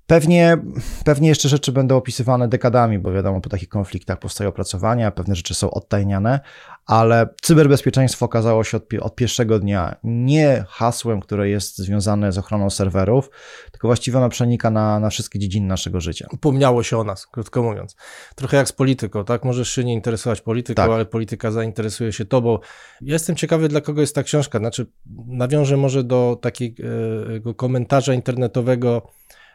Pewnie, 0.07 0.59
pewnie 1.05 1.29
jeszcze 1.29 1.49
rzeczy 1.49 1.73
będą 1.73 1.97
opisywane 1.97 2.49
dekadami, 2.49 2.99
bo 2.99 3.13
wiadomo, 3.13 3.41
po 3.41 3.49
takich 3.49 3.69
konfliktach 3.69 4.19
powstają 4.19 4.51
opracowania, 4.51 5.11
pewne 5.11 5.35
rzeczy 5.35 5.55
są 5.55 5.71
odtajniane, 5.71 6.41
ale 6.87 7.29
cyberbezpieczeństwo 7.43 8.27
okazało 8.27 8.65
się 8.65 8.77
od, 8.77 8.85
od, 9.01 9.17
pierwszego 9.17 9.59
dnia 9.59 9.97
nie 10.05 10.65
hasłem, 10.69 11.21
które 11.21 11.49
jest 11.49 11.79
związane 11.79 12.33
z 12.33 12.39
ochroną 12.39 12.71
serwerów, 12.71 13.31
tylko 13.73 13.89
właściwie 13.89 14.19
ono 14.19 14.29
przenika 14.29 14.71
na, 14.71 15.01
na 15.01 15.11
wszystkie 15.11 15.39
dziedziny 15.39 15.67
naszego 15.67 16.01
życia. 16.01 16.29
Upomniało 16.33 16.83
się 16.83 16.99
o 16.99 17.05
nas, 17.05 17.27
krótko 17.27 17.63
mówiąc. 17.63 17.97
Trochę 18.35 18.57
jak 18.57 18.69
z 18.69 18.73
polityką, 18.73 19.25
tak? 19.25 19.45
Możesz 19.45 19.71
się 19.71 19.85
nie 19.85 19.95
interesować 19.95 20.41
polityką, 20.41 20.83
tak. 20.83 20.91
ale 20.91 21.07
polityka 21.07 21.51
zainteresuje 21.51 22.13
się 22.13 22.25
tobą. 22.25 22.59
Ja 23.01 23.13
jestem 23.13 23.37
ciekawy, 23.37 23.69
dla 23.69 23.81
kogo 23.81 24.01
jest 24.01 24.15
ta 24.15 24.23
książka. 24.23 24.59
Znaczy, 24.59 24.87
nawiążę 25.27 25.77
może 25.77 26.05
do 26.05 26.39
takiego 26.43 27.55
komentarza 27.57 28.15
internetowego 28.15 29.03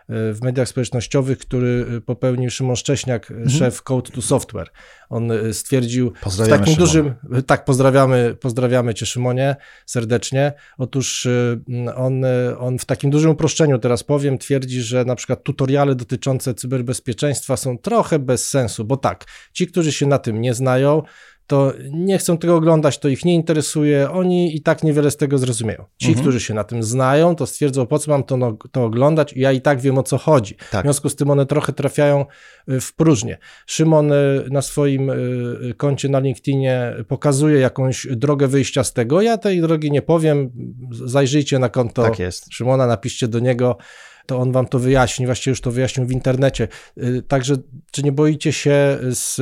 w 0.09 0.39
mediach 0.43 0.67
społecznościowych, 0.67 1.37
który 1.37 2.01
popełnił 2.05 2.49
Szymon 2.49 2.75
Szcześniak, 2.75 3.31
mhm. 3.31 3.49
szef 3.49 3.83
Code 3.83 4.11
to 4.11 4.21
Software. 4.21 4.69
On 5.09 5.31
e, 5.31 5.53
stwierdził 5.53 6.13
w 6.25 6.49
takim 6.49 6.75
dużym, 6.75 7.13
tak, 7.47 7.65
pozdrawiamy, 7.65 8.35
pozdrawiamy 8.41 8.93
cię 8.93 9.05
Szymonie 9.05 9.55
serdecznie. 9.85 10.53
Otóż 10.77 11.25
e, 11.25 11.95
on, 11.95 12.21
on 12.59 12.79
w 12.79 12.85
takim 12.85 13.09
dużym 13.09 13.31
uproszczeniu 13.31 13.79
teraz 13.79 14.03
powiem, 14.03 14.37
twierdzi, 14.37 14.81
że 14.81 15.05
na 15.05 15.15
przykład 15.15 15.43
tutoriale 15.43 15.95
dotyczące 15.95 16.53
cyberbezpieczeństwa 16.53 17.57
są 17.57 17.77
trochę 17.77 18.19
bez 18.19 18.49
sensu, 18.49 18.85
bo 18.85 18.97
tak, 18.97 19.25
ci, 19.53 19.67
którzy 19.67 19.91
się 19.91 20.05
na 20.05 20.19
tym 20.19 20.41
nie 20.41 20.53
znają, 20.53 21.03
to 21.47 21.73
nie 21.91 22.17
chcą 22.17 22.37
tego 22.37 22.55
oglądać, 22.55 22.99
to 22.99 23.07
ich 23.07 23.25
nie 23.25 23.35
interesuje, 23.35 24.11
oni 24.11 24.55
i 24.55 24.61
tak 24.61 24.83
niewiele 24.83 25.11
z 25.11 25.17
tego 25.17 25.37
zrozumieją. 25.37 25.85
Ci, 25.97 26.07
mhm. 26.07 26.23
którzy 26.23 26.39
się 26.39 26.53
na 26.53 26.63
tym 26.63 26.83
znają, 26.83 27.35
to 27.35 27.47
stwierdzą, 27.47 27.85
po 27.85 27.99
co 27.99 28.11
mam 28.11 28.23
to, 28.23 28.37
no, 28.37 28.57
to 28.71 28.83
oglądać, 28.83 29.33
ja 29.35 29.51
i 29.51 29.61
tak 29.61 29.81
wiem 29.81 29.97
o 29.97 30.03
co 30.03 30.17
chodzi. 30.17 30.55
Tak. 30.71 30.81
W 30.81 30.85
związku 30.85 31.09
z 31.09 31.15
tym 31.15 31.29
one 31.29 31.45
trochę 31.45 31.73
trafiają 31.73 32.25
y, 32.69 32.81
w 32.81 32.93
próżnię. 32.93 33.37
Szymon 33.65 34.11
y, 34.11 34.47
na 34.51 34.61
swoim 34.61 35.09
y, 35.09 35.73
koncie 35.77 36.09
na 36.09 36.19
LinkedInie 36.19 36.93
pokazuje 37.07 37.59
jakąś 37.59 38.07
drogę 38.11 38.47
wyjścia 38.47 38.83
z 38.83 38.93
tego. 38.93 39.21
Ja 39.21 39.37
tej 39.37 39.61
drogi 39.61 39.91
nie 39.91 40.01
powiem, 40.01 40.51
zajrzyjcie 40.91 41.59
na 41.59 41.69
konto 41.69 42.03
tak 42.03 42.15
Szymona, 42.51 42.87
napiszcie 42.87 43.27
do 43.27 43.39
niego 43.39 43.77
to 44.25 44.37
on 44.37 44.51
wam 44.51 44.67
to 44.67 44.79
wyjaśni, 44.79 45.25
właściwie 45.25 45.51
już 45.51 45.61
to 45.61 45.71
wyjaśnił 45.71 46.07
w 46.07 46.11
internecie. 46.11 46.67
Także, 47.27 47.55
czy 47.91 48.03
nie 48.03 48.11
boicie 48.11 48.53
się 48.53 48.97
z 49.01 49.41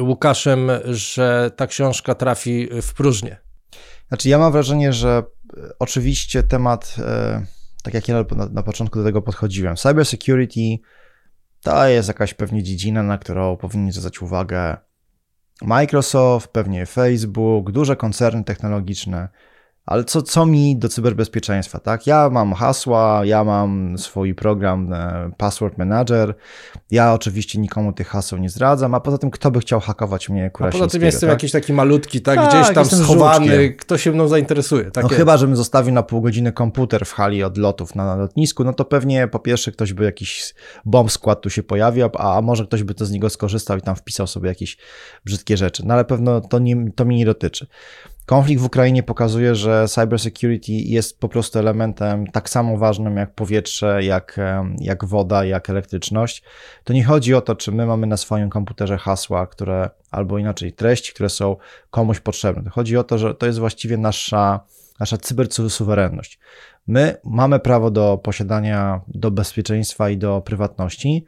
Łukaszem, 0.00 0.70
że 0.84 1.50
ta 1.56 1.66
książka 1.66 2.14
trafi 2.14 2.68
w 2.82 2.94
próżnię? 2.94 3.36
Znaczy, 4.08 4.28
ja 4.28 4.38
mam 4.38 4.52
wrażenie, 4.52 4.92
że 4.92 5.22
e, 5.56 5.60
oczywiście 5.78 6.42
temat, 6.42 6.96
e, 6.98 7.46
tak 7.82 7.94
jak 7.94 8.08
ja 8.08 8.24
na, 8.36 8.46
na 8.46 8.62
początku 8.62 8.98
do 8.98 9.04
tego 9.04 9.22
podchodziłem, 9.22 9.76
cybersecurity 9.76 10.78
to 11.62 11.86
jest 11.88 12.08
jakaś 12.08 12.34
pewnie 12.34 12.62
dziedzina, 12.62 13.02
na 13.02 13.18
którą 13.18 13.56
powinien 13.56 13.92
zwracać 13.92 14.22
uwagę 14.22 14.76
Microsoft, 15.62 16.48
pewnie 16.48 16.86
Facebook, 16.86 17.70
duże 17.70 17.96
koncerny 17.96 18.44
technologiczne. 18.44 19.28
Ale 19.88 20.04
co, 20.04 20.22
co 20.22 20.46
mi 20.46 20.76
do 20.76 20.88
cyberbezpieczeństwa, 20.88 21.78
tak? 21.78 22.06
Ja 22.06 22.30
mam 22.30 22.52
hasła, 22.52 23.20
ja 23.24 23.44
mam 23.44 23.98
swój 23.98 24.34
program 24.34 24.92
e, 24.92 25.30
Password 25.36 25.78
Manager, 25.78 26.34
ja 26.90 27.12
oczywiście 27.12 27.58
nikomu 27.58 27.92
tych 27.92 28.08
haseł 28.08 28.38
nie 28.38 28.50
zdradzam, 28.50 28.94
a 28.94 29.00
poza 29.00 29.18
tym 29.18 29.30
kto 29.30 29.50
by 29.50 29.60
chciał 29.60 29.80
hakować 29.80 30.28
mnie 30.28 30.50
A 30.58 30.70
poza 30.70 30.86
tym 30.86 31.02
jestem 31.02 31.28
tak? 31.28 31.36
jakiś 31.36 31.52
taki 31.52 31.72
malutki, 31.72 32.20
tak? 32.20 32.36
tak 32.36 32.48
Gdzieś 32.48 32.74
tam 32.74 32.84
schowany, 32.84 33.46
żółczkiem. 33.46 33.76
kto 33.76 33.98
się 33.98 34.12
mną 34.12 34.28
zainteresuje. 34.28 34.90
No 35.02 35.08
chyba, 35.08 35.36
żebym 35.36 35.56
zostawił 35.56 35.94
na 35.94 36.02
pół 36.02 36.20
godziny 36.20 36.52
komputer 36.52 37.04
w 37.06 37.12
hali 37.12 37.44
odlotów 37.44 37.94
na 37.94 38.16
lotnisku, 38.16 38.64
no 38.64 38.72
to 38.72 38.84
pewnie 38.84 39.28
po 39.28 39.38
pierwsze 39.38 39.72
ktoś 39.72 39.92
by 39.92 40.04
jakiś 40.04 40.54
bomb 40.84 41.12
skład 41.12 41.40
tu 41.40 41.50
się 41.50 41.62
pojawił, 41.62 42.08
a, 42.18 42.36
a 42.36 42.42
może 42.42 42.66
ktoś 42.66 42.82
by 42.82 42.94
to 42.94 43.06
z 43.06 43.10
niego 43.10 43.30
skorzystał 43.30 43.78
i 43.78 43.80
tam 43.80 43.96
wpisał 43.96 44.26
sobie 44.26 44.48
jakieś 44.48 44.76
brzydkie 45.24 45.56
rzeczy. 45.56 45.82
No 45.86 45.94
ale 45.94 46.04
pewno 46.04 46.40
to, 46.40 46.58
nie, 46.58 46.92
to 46.92 47.04
mi 47.04 47.16
nie 47.16 47.26
dotyczy. 47.26 47.66
Konflikt 48.28 48.62
w 48.62 48.64
Ukrainie 48.64 49.02
pokazuje, 49.02 49.54
że 49.54 49.88
cybersecurity 49.88 50.72
jest 50.72 51.20
po 51.20 51.28
prostu 51.28 51.58
elementem 51.58 52.26
tak 52.26 52.50
samo 52.50 52.78
ważnym 52.78 53.16
jak 53.16 53.34
powietrze, 53.34 54.04
jak, 54.04 54.36
jak 54.78 55.04
woda, 55.04 55.44
jak 55.44 55.70
elektryczność. 55.70 56.42
To 56.84 56.92
nie 56.92 57.04
chodzi 57.04 57.34
o 57.34 57.40
to, 57.40 57.56
czy 57.56 57.72
my 57.72 57.86
mamy 57.86 58.06
na 58.06 58.16
swoim 58.16 58.50
komputerze 58.50 58.98
hasła, 58.98 59.46
które, 59.46 59.90
albo 60.10 60.38
inaczej 60.38 60.72
treści, 60.72 61.12
które 61.12 61.28
są 61.28 61.56
komuś 61.90 62.20
potrzebne. 62.20 62.62
To 62.62 62.70
chodzi 62.70 62.96
o 62.96 63.04
to, 63.04 63.18
że 63.18 63.34
to 63.34 63.46
jest 63.46 63.58
właściwie 63.58 63.96
nasza, 63.96 64.60
nasza 65.00 65.16
cybersuwerenność. 65.16 66.38
My 66.86 67.16
mamy 67.24 67.60
prawo 67.60 67.90
do 67.90 68.18
posiadania, 68.22 69.00
do 69.08 69.30
bezpieczeństwa 69.30 70.10
i 70.10 70.16
do 70.16 70.40
prywatności, 70.40 71.24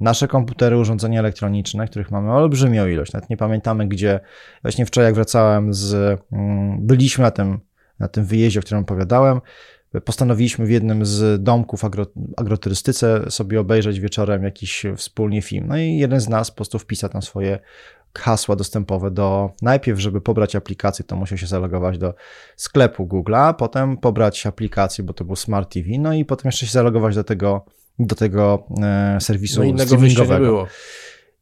nasze 0.00 0.28
komputery, 0.28 0.78
urządzenia 0.78 1.20
elektroniczne, 1.20 1.88
których 1.88 2.10
mamy 2.10 2.32
olbrzymią 2.32 2.86
ilość. 2.86 3.12
Nawet 3.12 3.30
nie 3.30 3.36
pamiętamy, 3.36 3.88
gdzie. 3.88 4.20
Właśnie 4.62 4.86
wczoraj, 4.86 5.08
jak 5.08 5.14
wracałem 5.14 5.74
z. 5.74 6.20
Mm, 6.32 6.86
byliśmy 6.86 7.22
na 7.22 7.30
tym, 7.30 7.58
na 7.98 8.08
tym 8.08 8.24
wyjeździe, 8.24 8.60
o 8.60 8.62
którym 8.62 8.82
opowiadałem. 8.82 9.40
Postanowiliśmy 10.04 10.66
w 10.66 10.70
jednym 10.70 11.06
z 11.06 11.42
domków 11.42 11.84
agro, 11.84 12.06
agroturystyce 12.36 13.30
sobie 13.30 13.60
obejrzeć 13.60 14.00
wieczorem 14.00 14.44
jakiś 14.44 14.82
wspólnie 14.96 15.42
film. 15.42 15.64
No 15.68 15.78
i 15.78 15.96
jeden 15.96 16.20
z 16.20 16.28
nas 16.28 16.50
po 16.50 16.56
prostu 16.56 16.78
wpisał 16.78 17.10
tam 17.10 17.22
swoje 17.22 17.58
hasła 18.18 18.56
dostępowe 18.56 19.10
do. 19.10 19.50
Najpierw, 19.62 20.00
żeby 20.00 20.20
pobrać 20.20 20.56
aplikację, 20.56 21.04
to 21.04 21.16
musiał 21.16 21.38
się 21.38 21.46
zalogować 21.46 21.98
do 21.98 22.14
sklepu 22.56 23.06
Google'a, 23.06 23.54
potem 23.54 23.96
pobrać 23.96 24.46
aplikację, 24.46 25.04
bo 25.04 25.12
to 25.12 25.24
był 25.24 25.36
Smart 25.36 25.72
TV, 25.72 25.88
no 25.98 26.14
i 26.14 26.24
potem 26.24 26.48
jeszcze 26.48 26.66
się 26.66 26.72
zalogować 26.72 27.14
do 27.14 27.24
tego 27.24 27.64
do 27.98 28.14
tego 28.14 28.66
e, 28.82 29.18
serwisu 29.20 29.60
no 29.60 29.64
innego 29.64 29.84
streamingowego. 29.84 30.44
Nie 30.44 30.50
było. 30.50 30.66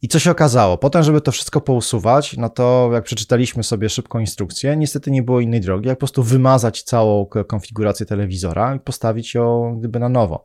I 0.03 0.09
co 0.09 0.19
się 0.19 0.31
okazało? 0.31 0.79
Potem, 0.79 1.03
żeby 1.03 1.21
to 1.21 1.33
wszystko 1.33 1.61
pousuwać, 1.61 2.37
no 2.37 2.49
to 2.49 2.91
jak 2.93 3.05
przeczytaliśmy 3.05 3.63
sobie 3.63 3.89
szybką 3.89 4.19
instrukcję, 4.19 4.77
niestety 4.77 5.11
nie 5.11 5.23
było 5.23 5.41
innej 5.41 5.61
drogi, 5.61 5.89
jak 5.89 5.99
po 5.99 6.01
prostu 6.01 6.23
wymazać 6.23 6.83
całą 6.83 7.27
konfigurację 7.27 8.07
telewizora 8.07 8.75
i 8.75 8.81
postawić 8.81 9.35
ją 9.35 9.77
gdyby 9.79 9.99
na 9.99 10.09
nowo 10.09 10.45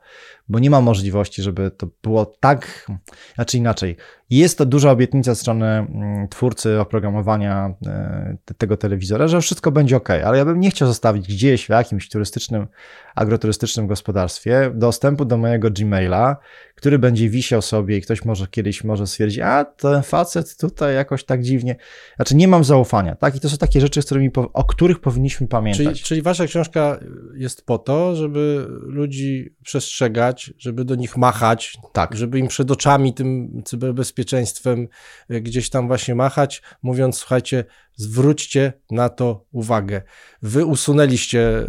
bo 0.50 0.60
nie 0.60 0.70
ma 0.70 0.82
możliwości, 0.82 1.44
żeby 1.44 1.72
to 1.72 1.88
było 2.04 2.26
tak, 2.26 2.88
znaczy 3.36 3.58
inaczej. 3.58 3.96
Jest 4.30 4.58
to 4.58 4.66
duża 4.66 4.92
obietnica 4.92 5.32
ze 5.32 5.42
strony 5.42 5.66
mm, 5.66 6.28
twórcy 6.28 6.80
oprogramowania 6.80 7.74
e, 7.86 8.38
tego 8.58 8.78
telewizora, 8.78 9.28
że 9.28 9.42
wszystko 9.42 9.72
będzie 9.72 9.98
ok, 9.98 10.10
ale 10.10 10.38
ja 10.38 10.46
bym 10.46 10.60
nie 10.60 10.70
chciał 10.70 10.88
zostawić 10.88 11.28
gdzieś 11.28 11.66
w 11.66 11.70
jakimś 11.70 12.10
turystycznym, 12.10 12.68
agroturystycznym 13.16 13.88
gospodarstwie 13.88 14.72
dostępu 14.74 15.26
do 15.26 15.38
mojego 15.38 15.72
Gmaila, 15.72 16.38
który 16.78 17.00
będzie 17.00 17.30
wisiał 17.30 17.62
sobie 17.62 17.98
i 17.98 18.02
ktoś 18.02 18.26
może 18.26 18.48
kiedyś 18.48 18.84
może 18.84 19.08
stwierdzić, 19.08 19.40
a 19.40 19.66
ten 19.66 20.04
facet 20.04 20.58
tutaj 20.58 20.96
jakoś 20.96 21.24
tak 21.24 21.44
dziwnie. 21.44 21.76
Znaczy 22.16 22.36
nie 22.36 22.48
mam 22.48 22.64
zaufania, 22.64 23.16
tak? 23.16 23.36
I 23.36 23.40
to 23.40 23.50
są 23.50 23.58
takie 23.58 23.82
rzeczy, 23.82 24.02
z 24.02 24.06
którymi, 24.06 24.30
o 24.54 24.64
których 24.64 25.00
powinniśmy 25.00 25.48
pamiętać. 25.48 25.86
Czyli, 25.86 26.00
czyli 26.00 26.22
wasza 26.22 26.46
książka 26.46 27.00
jest 27.34 27.66
po 27.66 27.78
to, 27.78 28.16
żeby 28.16 28.66
ludzi 28.70 29.56
przestrzegać, 29.64 30.54
żeby 30.58 30.86
do 30.86 30.96
nich 30.96 31.18
machać, 31.18 31.78
tak. 31.94 32.16
żeby 32.16 32.40
im 32.40 32.48
przed 32.48 32.72
oczami 32.72 33.14
tym 33.14 33.62
cyberbezpieczeństwem 33.66 34.88
gdzieś 35.30 35.70
tam 35.70 35.88
właśnie 35.88 36.16
machać, 36.16 36.62
mówiąc, 36.82 37.18
słuchajcie, 37.18 37.64
zwróćcie 37.98 38.74
na 38.92 39.10
to 39.10 39.46
uwagę. 39.52 40.02
Wy 40.42 40.66
usunęliście 40.66 41.40
e, 41.40 41.66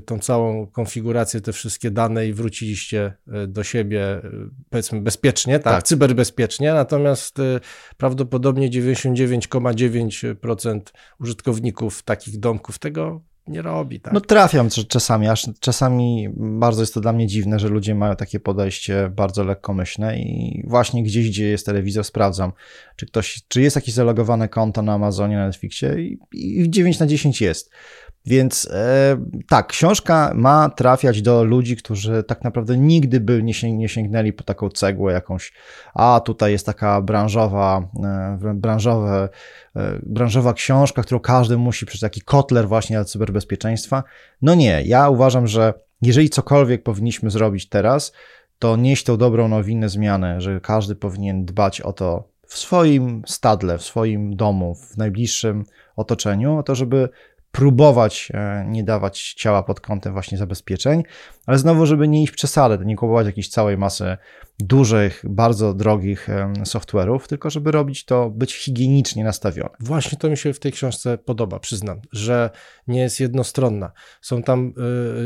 tą 0.00 0.18
całą 0.18 0.66
konfigurację, 0.66 1.40
te 1.40 1.52
wszystkie 1.52 1.90
dane 1.90 2.26
i 2.26 2.32
wróciliście 2.32 3.14
e, 3.32 3.46
do 3.46 3.64
siebie, 3.64 4.22
powiedzmy, 4.70 5.00
bezpiecznie, 5.00 5.58
tak, 5.58 5.74
tak. 5.74 5.82
cyberbezpiecznie, 5.82 6.74
natomiast 6.74 7.38
prawdopodobnie 7.96 8.70
99,9% 8.70 10.80
użytkowników 11.20 12.02
takich 12.02 12.38
domków 12.38 12.78
tego 12.78 13.33
nie 13.46 13.62
robi. 13.62 14.00
Tak? 14.00 14.12
No 14.12 14.20
trafiam 14.20 14.68
czasami, 14.88 15.28
aż 15.28 15.46
czasami 15.60 16.28
bardzo 16.36 16.82
jest 16.82 16.94
to 16.94 17.00
dla 17.00 17.12
mnie 17.12 17.26
dziwne, 17.26 17.58
że 17.58 17.68
ludzie 17.68 17.94
mają 17.94 18.16
takie 18.16 18.40
podejście 18.40 19.10
bardzo 19.16 19.44
lekkomyślne 19.44 20.18
i 20.18 20.62
właśnie 20.66 21.02
gdzieś, 21.02 21.28
gdzie 21.28 21.48
jest 21.48 21.66
telewizor, 21.66 22.04
sprawdzam, 22.04 22.52
czy 22.96 23.06
ktoś, 23.06 23.42
czy 23.48 23.62
jest 23.62 23.76
jakieś 23.76 23.94
zalogowane 23.94 24.48
konto 24.48 24.82
na 24.82 24.92
Amazonie, 24.92 25.36
na 25.36 25.46
Netflixie 25.46 26.00
i, 26.00 26.18
i 26.32 26.70
9 26.70 26.98
na 26.98 27.06
10 27.06 27.40
jest. 27.40 27.70
Więc 28.26 28.68
e, 28.72 29.16
tak, 29.48 29.66
książka 29.66 30.32
ma 30.34 30.68
trafiać 30.68 31.22
do 31.22 31.44
ludzi, 31.44 31.76
którzy 31.76 32.22
tak 32.22 32.44
naprawdę 32.44 32.78
nigdy 32.78 33.20
by 33.20 33.42
nie, 33.42 33.54
sięg 33.54 33.78
nie 33.78 33.88
sięgnęli 33.88 34.32
po 34.32 34.44
taką 34.44 34.70
cegłę 34.70 35.12
jakąś, 35.12 35.52
a 35.94 36.20
tutaj 36.24 36.52
jest 36.52 36.66
taka 36.66 37.00
branżowa, 37.00 37.88
e, 38.44 38.54
branżowe, 38.54 39.28
e, 39.76 39.98
branżowa 40.02 40.52
książka, 40.52 41.02
którą 41.02 41.20
każdy 41.20 41.56
musi 41.56 41.86
przez 41.86 42.00
taki 42.00 42.20
kotler 42.20 42.68
właśnie 42.68 42.96
dla 42.96 43.04
cyberbezpieczeństwa. 43.04 44.02
No 44.42 44.54
nie, 44.54 44.82
ja 44.84 45.08
uważam, 45.08 45.46
że 45.46 45.74
jeżeli 46.02 46.30
cokolwiek 46.30 46.82
powinniśmy 46.82 47.30
zrobić 47.30 47.68
teraz, 47.68 48.12
to 48.58 48.76
nieść 48.76 49.04
tą 49.04 49.16
dobrą 49.16 49.48
nowinę, 49.48 49.88
zmianę, 49.88 50.40
że 50.40 50.60
każdy 50.60 50.94
powinien 50.94 51.44
dbać 51.44 51.80
o 51.80 51.92
to 51.92 52.28
w 52.46 52.58
swoim 52.58 53.22
stadle, 53.26 53.78
w 53.78 53.82
swoim 53.82 54.36
domu, 54.36 54.74
w 54.74 54.96
najbliższym 54.96 55.64
otoczeniu, 55.96 56.58
o 56.58 56.62
to, 56.62 56.74
żeby 56.74 57.08
próbować 57.54 58.28
e, 58.34 58.64
nie 58.68 58.84
dawać 58.84 59.34
ciała 59.34 59.62
pod 59.62 59.80
kątem 59.80 60.12
właśnie 60.12 60.38
zabezpieczeń, 60.38 61.02
ale 61.46 61.58
znowu, 61.58 61.86
żeby 61.86 62.08
nie 62.08 62.22
iść 62.22 62.32
przesadę, 62.32 62.78
nie 62.84 62.96
kupować 62.96 63.26
jakiejś 63.26 63.48
całej 63.48 63.78
masy 63.78 64.16
dużych, 64.58 65.22
bardzo 65.28 65.74
drogich 65.74 66.28
software'ów, 66.64 67.26
tylko 67.26 67.50
żeby 67.50 67.70
robić 67.70 68.04
to, 68.04 68.30
być 68.30 68.54
higienicznie 68.54 69.24
nastawione. 69.24 69.70
Właśnie 69.80 70.18
to 70.18 70.30
mi 70.30 70.36
się 70.36 70.52
w 70.52 70.60
tej 70.60 70.72
książce 70.72 71.18
podoba, 71.18 71.58
przyznam, 71.58 72.00
że 72.12 72.50
nie 72.86 73.00
jest 73.00 73.20
jednostronna. 73.20 73.92
Są 74.20 74.42
tam 74.42 74.74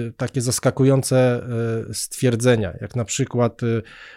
y, 0.09 0.13
takie 0.17 0.41
zaskakujące 0.41 1.41
y, 1.91 1.95
stwierdzenia, 1.95 2.73
jak 2.81 2.97
na 2.97 3.05
przykład, 3.05 3.61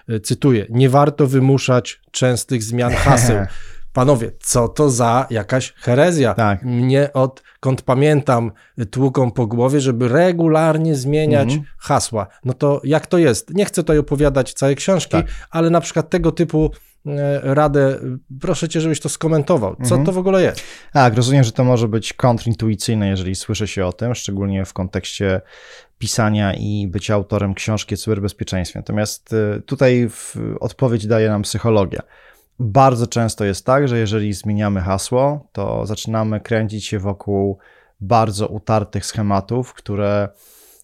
y, 0.10 0.20
cytuję, 0.20 0.66
nie 0.70 0.90
warto 0.90 1.28
wymuszać 1.28 2.02
częstych 2.12 2.64
zmian 2.64 2.94
haseł. 2.94 3.46
Panowie, 3.94 4.32
co 4.40 4.68
to 4.68 4.90
za 4.90 5.28
jakaś 5.30 5.74
herezja? 5.74 6.34
Tak. 6.34 6.64
Mnie 6.64 7.14
odkąd 7.14 7.82
pamiętam 7.82 8.52
tłuką 8.92 9.32
po 9.32 9.48
głowie, 9.48 9.82
żeby 9.82 10.08
regularnie 10.08 10.96
zmieniać 10.96 11.54
mhm. 11.54 11.64
hasła. 11.78 12.28
No 12.46 12.54
to 12.54 12.82
jak 12.84 13.08
to 13.08 13.18
jest? 13.18 13.54
Nie 13.54 13.66
chcę 13.66 13.84
tutaj 13.84 13.98
opowiadać 13.98 14.54
całej 14.54 14.76
książki, 14.76 15.12
tak. 15.12 15.26
ale 15.50 15.70
na 15.70 15.82
przykład 15.82 16.10
tego 16.10 16.32
typu 16.32 16.72
e, 17.06 17.42
radę, 17.54 18.00
proszę 18.42 18.70
cię, 18.70 18.82
żebyś 18.82 19.00
to 19.00 19.10
skomentował. 19.10 19.76
Co 19.76 19.82
mhm. 19.82 20.06
to 20.06 20.12
w 20.12 20.18
ogóle 20.18 20.44
jest? 20.44 20.64
Tak, 20.94 21.16
rozumiem, 21.16 21.44
że 21.44 21.52
to 21.52 21.64
może 21.64 21.88
być 21.88 22.14
kontrintuicyjne, 22.14 23.08
jeżeli 23.08 23.36
słyszy 23.36 23.68
się 23.68 23.86
o 23.86 23.94
tym, 23.94 24.16
szczególnie 24.16 24.66
w 24.66 24.74
kontekście 24.74 25.42
pisania 25.98 26.54
i 26.54 26.88
bycia 26.88 27.14
autorem 27.14 27.54
książki 27.54 27.96
o 27.96 27.98
cyberbezpieczeństwie. 27.98 28.80
Natomiast 28.80 29.34
e, 29.34 29.62
tutaj 29.62 30.10
odpowiedź 30.60 31.08
daje 31.08 31.30
nam 31.30 31.42
psychologia. 31.42 32.02
Bardzo 32.64 33.08
często 33.08 33.46
jest 33.46 33.66
tak, 33.66 33.88
że 33.88 33.98
jeżeli 33.98 34.34
zmieniamy 34.34 34.82
hasło, 34.82 35.48
to 35.52 35.86
zaczynamy 35.86 36.40
kręcić 36.40 36.86
się 36.86 37.00
wokół 37.00 37.58
bardzo 38.02 38.48
utartych 38.48 39.06
schematów, 39.06 39.74
które 39.74 40.30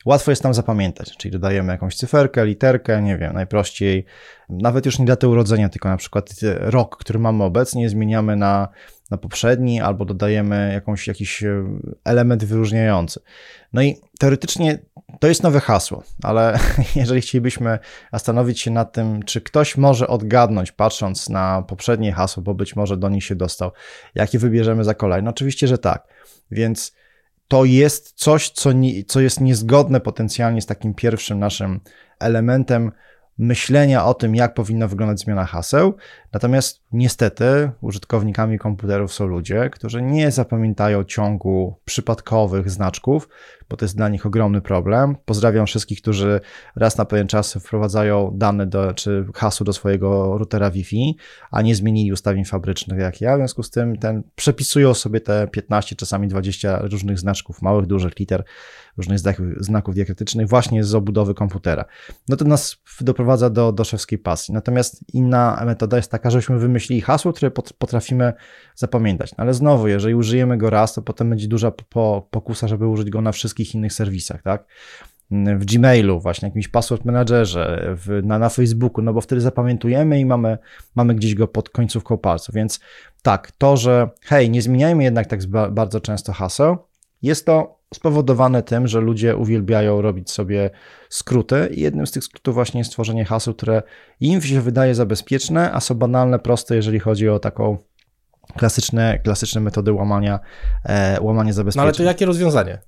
łatwo 0.06 0.32
jest 0.32 0.44
nam 0.44 0.54
zapamiętać. 0.54 1.18
Czyli 1.18 1.32
dodajemy 1.32 1.72
jakąś 1.72 1.96
cyferkę, 1.96 2.46
literkę, 2.46 3.02
nie 3.02 3.18
wiem, 3.18 3.34
najprościej, 3.34 4.06
nawet 4.50 4.86
już 4.86 5.00
nie 5.00 5.06
datę 5.06 5.28
urodzenia, 5.28 5.70
tylko 5.70 5.90
na 5.90 5.98
przykład 5.98 6.30
rok, 6.60 6.98
który 6.98 7.20
mamy 7.20 7.44
obecnie, 7.44 7.90
zmieniamy 7.90 8.36
na, 8.36 8.68
na 9.12 9.18
poprzedni, 9.18 9.82
albo 9.82 10.06
dodajemy 10.06 10.72
jakąś, 10.74 11.08
jakiś 11.08 11.44
element 12.04 12.46
wyróżniający. 12.46 13.20
No 13.74 13.82
i 13.82 13.96
teoretycznie 14.20 14.80
to 15.20 15.28
jest 15.28 15.44
nowe 15.44 15.60
hasło, 15.60 16.04
ale 16.24 16.60
jeżeli 16.96 17.22
chcielibyśmy 17.22 17.80
zastanowić 18.14 18.60
się 18.60 18.72
nad 18.72 18.94
tym, 18.94 19.24
czy 19.24 19.42
ktoś 19.42 19.78
może 19.78 20.08
odgadnąć, 20.08 20.72
patrząc 20.72 21.30
na 21.30 21.62
poprzednie 21.68 22.12
hasło, 22.12 22.44
bo 22.44 22.54
być 22.54 22.76
może 22.76 22.98
do 22.98 23.10
nich 23.10 23.24
się 23.24 23.36
dostał, 23.36 23.72
jakie 24.16 24.40
wybierzemy 24.40 24.84
za 24.84 24.94
kolejne, 24.94 25.30
oczywiście, 25.30 25.68
że 25.68 25.78
tak. 25.78 26.08
Więc 26.52 26.94
to 27.48 27.66
jest 27.66 28.14
coś, 28.16 28.50
co, 28.50 28.72
nie, 28.72 29.04
co 29.04 29.20
jest 29.20 29.42
niezgodne 29.42 30.00
potencjalnie 30.00 30.62
z 30.62 30.66
takim 30.66 30.94
pierwszym 30.94 31.40
naszym 31.40 31.80
elementem 32.20 32.92
myślenia 33.38 34.06
o 34.06 34.14
tym, 34.14 34.36
jak 34.36 34.54
powinna 34.54 34.88
wyglądać 34.88 35.20
zmiana 35.20 35.46
haseł. 35.46 35.96
Natomiast 36.34 36.82
niestety 36.92 37.72
użytkownikami 37.82 38.60
komputerów 38.60 39.14
są 39.14 39.26
ludzie, 39.26 39.70
którzy 39.70 40.02
nie 40.02 40.32
zapamiętają 40.32 41.04
ciągu 41.04 41.76
przypadkowych 41.86 42.70
znaczków, 42.70 43.30
bo 43.70 43.78
to 43.78 43.86
jest 43.86 43.96
dla 43.96 44.10
nich 44.10 44.26
ogromny 44.26 44.62
problem. 44.62 45.16
Pozdrawiam 45.26 45.66
wszystkich, 45.66 46.02
którzy 46.02 46.40
raz 46.76 46.98
na 46.98 47.06
pewien 47.06 47.28
czas 47.28 47.54
wprowadzają 47.54 48.32
dane 48.36 48.68
do, 48.68 48.94
czy 48.94 49.26
hasło 49.36 49.64
do 49.64 49.74
swojego 49.74 50.38
routera 50.38 50.72
Wi-Fi, 50.72 51.18
a 51.52 51.62
nie 51.62 51.76
zmienili 51.76 52.14
ustawień 52.14 52.46
fabrycznych 52.46 53.00
jak 53.00 53.22
ja. 53.22 53.36
W 53.36 53.40
związku 53.40 53.64
z 53.64 53.70
tym 53.70 53.98
ten, 53.98 54.24
przepisują 54.36 54.94
sobie 54.94 55.22
te 55.22 55.48
15, 55.48 55.96
czasami 55.96 56.28
20 56.28 56.80
różnych 56.80 57.20
znaczków, 57.20 57.62
małych, 57.62 57.86
dużych 57.86 58.20
liter, 58.20 58.44
różnych 58.98 59.20
znaków, 59.60 59.96
diakrytycznych 59.96 60.48
właśnie 60.48 60.84
z 60.84 60.96
obudowy 60.96 61.34
komputera. 61.34 61.86
No 62.30 62.36
to 62.36 62.46
nas 62.46 62.78
doprowadza 63.02 63.50
do, 63.50 63.72
do 63.72 63.84
szewskiej 63.84 64.20
pasji. 64.20 64.54
Natomiast 64.54 65.14
inna 65.14 65.64
metoda 65.66 65.98
jest 65.98 66.12
taka, 66.12 66.27
żebyśmy 66.30 66.60
wymyślili 66.60 67.02
hasło, 67.02 67.34
które 67.34 67.52
potrafimy 67.78 68.34
zapamiętać. 68.76 69.32
No 69.32 69.38
ale 69.38 69.54
znowu, 69.54 69.88
jeżeli 69.88 70.16
użyjemy 70.16 70.58
go 70.58 70.70
raz, 70.70 70.94
to 70.94 71.02
potem 71.02 71.30
będzie 71.30 71.48
duża 71.48 71.72
pokusa, 72.32 72.68
żeby 72.68 72.88
użyć 72.88 73.10
go 73.10 73.22
na 73.22 73.32
wszystkich 73.32 73.76
innych 73.76 73.94
serwisach, 73.94 74.42
tak? 74.42 74.66
w 75.32 75.66
Gmailu, 75.66 76.20
właśnie 76.20 76.48
jakimś 76.48 76.68
password 76.68 77.06
managerze, 77.06 77.96
w, 77.98 78.22
na, 78.24 78.40
na 78.40 78.50
Facebooku, 78.50 79.04
no 79.04 79.14
bo 79.14 79.22
wtedy 79.22 79.42
zapamiętujemy 79.42 80.20
i 80.20 80.26
mamy, 80.26 80.58
mamy 80.96 81.16
gdzieś 81.16 81.36
go 81.36 81.48
pod 81.48 81.70
końcówką 81.70 82.18
palców. 82.18 82.56
Więc 82.56 82.80
tak, 83.22 83.52
to, 83.52 83.78
że 83.78 84.10
hej, 84.22 84.50
nie 84.50 84.62
zmieniajmy 84.62 85.04
jednak 85.04 85.28
tak 85.28 85.40
bardzo 85.72 86.02
często 86.02 86.34
haseł, 86.34 86.78
jest 87.22 87.46
to 87.46 87.77
spowodowane 87.94 88.64
tym, 88.64 88.88
że 88.88 89.00
ludzie 89.00 89.36
uwielbiają 89.36 90.02
robić 90.02 90.32
sobie 90.32 90.70
skróty 91.10 91.70
i 91.72 91.82
jednym 91.82 92.08
z 92.08 92.12
tych 92.12 92.24
skrótów 92.24 92.54
właśnie 92.54 92.80
jest 92.80 92.92
tworzenie 92.92 93.26
haseł, 93.26 93.54
które 93.54 93.84
im 94.20 94.42
się 94.42 94.62
wydaje 94.62 94.96
za 94.96 95.06
bezpieczne, 95.06 95.72
a 95.72 95.80
są 95.80 95.96
banalne, 95.96 96.40
proste, 96.40 96.76
jeżeli 96.76 97.00
chodzi 97.00 97.30
o 97.30 97.40
taką 97.40 97.78
klasyczne, 98.56 99.20
klasyczne 99.20 99.62
metody 99.62 99.94
łamania, 99.94 100.40
e, 100.86 101.18
łamania 101.22 101.54
zabezpieczeń. 101.54 101.80
No 101.80 101.84
ale 101.84 101.94
to 101.94 102.04
jakie 102.04 102.26
rozwiązanie? 102.26 102.80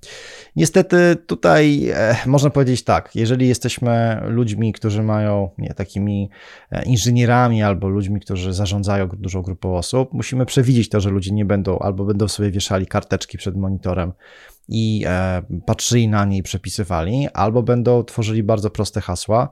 Niestety 0.56 1.16
tutaj 1.26 1.88
e, 1.88 2.16
można 2.26 2.50
powiedzieć 2.50 2.84
tak, 2.84 3.16
jeżeli 3.16 3.48
jesteśmy 3.48 4.20
ludźmi, 4.24 4.72
którzy 4.72 5.02
mają 5.02 5.50
nie, 5.58 5.74
takimi 5.74 6.30
e, 6.70 6.84
inżynierami 6.84 7.62
albo 7.62 7.88
ludźmi, 7.88 8.20
którzy 8.20 8.52
zarządzają 8.52 9.08
dużą 9.08 9.42
grupą 9.42 9.76
osób, 9.76 10.12
musimy 10.12 10.46
przewidzieć 10.46 10.88
to, 10.88 11.00
że 11.00 11.10
ludzie 11.10 11.32
nie 11.32 11.44
będą 11.44 11.78
albo 11.78 12.04
będą 12.04 12.28
sobie 12.28 12.50
wieszali 12.50 12.86
karteczki 12.86 13.38
przed 13.38 13.56
monitorem 13.56 14.12
i 14.68 15.04
e, 15.06 15.42
patrzyli 15.66 16.08
na 16.08 16.24
nie 16.24 16.36
i 16.36 16.42
przepisywali, 16.42 17.28
albo 17.34 17.62
będą 17.62 18.04
tworzyli 18.04 18.42
bardzo 18.42 18.70
proste 18.70 19.00
hasła, 19.00 19.48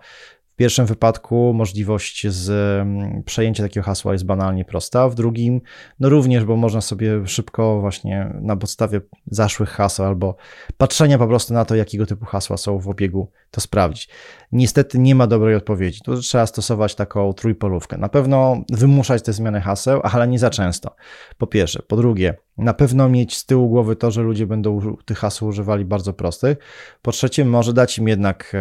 pierwszym 0.59 0.87
wypadku 0.87 1.53
możliwość 1.55 2.27
z 2.27 2.51
mm, 2.51 3.23
przejęcia 3.23 3.63
takiego 3.63 3.85
hasła 3.85 4.13
jest 4.13 4.25
banalnie 4.25 4.65
prosta, 4.65 5.09
w 5.09 5.15
drugim 5.15 5.61
no 6.01 6.09
również, 6.09 6.45
bo 6.45 6.57
można 6.57 6.81
sobie 6.81 7.27
szybko 7.27 7.81
właśnie 7.81 8.35
na 8.41 8.57
podstawie 8.57 9.01
zaszłych 9.27 9.69
haseł 9.69 10.07
albo 10.07 10.37
patrzenia 10.77 11.19
po 11.19 11.27
prostu 11.27 11.55
na 11.55 11.65
to, 11.65 11.75
jakiego 11.75 12.07
typu 12.07 12.25
hasła 12.25 12.57
są 12.57 12.79
w 12.79 12.89
obiegu, 12.89 13.31
to 13.51 13.61
sprawdzić. 13.61 14.09
Niestety 14.53 14.99
nie 14.99 15.15
ma 15.15 15.27
dobrej 15.27 15.55
odpowiedzi. 15.55 16.01
Tu 16.05 16.21
trzeba 16.21 16.47
stosować 16.47 16.95
taką 16.95 17.33
trójpolówkę. 17.33 17.99
Na 17.99 18.09
pewno 18.09 18.63
wymuszać 18.73 19.23
te 19.23 19.33
zmiany 19.33 19.61
haseł, 19.61 20.01
ale 20.05 20.29
nie 20.29 20.39
za 20.39 20.51
często. 20.51 20.97
Po 21.39 21.47
pierwsze. 21.47 21.83
Po 21.83 21.97
drugie, 21.97 22.35
na 22.59 22.75
pewno 22.75 23.09
mieć 23.09 23.37
z 23.37 23.47
tyłu 23.47 23.69
głowy 23.69 23.97
to, 23.97 24.11
że 24.11 24.23
ludzie 24.23 24.47
będą 24.47 24.97
tych 25.05 25.19
haseł 25.19 25.49
używali 25.49 25.85
bardzo 25.85 26.13
prostych. 26.13 26.59
Po 27.03 27.13
trzecie, 27.13 27.45
może 27.45 27.73
dać 27.73 27.99
im 27.99 28.09
jednak 28.09 28.53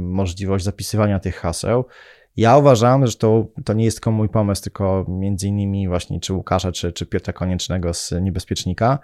możliwość 0.00 0.64
zapisywania 0.64 1.20
tych 1.20 1.36
haseł 1.36 1.84
ja 2.36 2.56
uważam, 2.56 3.06
że 3.06 3.16
to, 3.16 3.46
to 3.64 3.72
nie 3.72 3.84
jest 3.84 3.96
tylko 3.96 4.10
mój 4.10 4.28
pomysł, 4.28 4.62
tylko 4.62 5.04
między 5.08 5.48
innymi 5.48 5.88
właśnie 5.88 6.20
czy 6.20 6.32
Łukasza, 6.32 6.72
czy, 6.72 6.92
czy 6.92 7.06
Piotra 7.06 7.32
Koniecznego 7.32 7.94
z 7.94 8.14
Niebezpiecznika, 8.20 8.98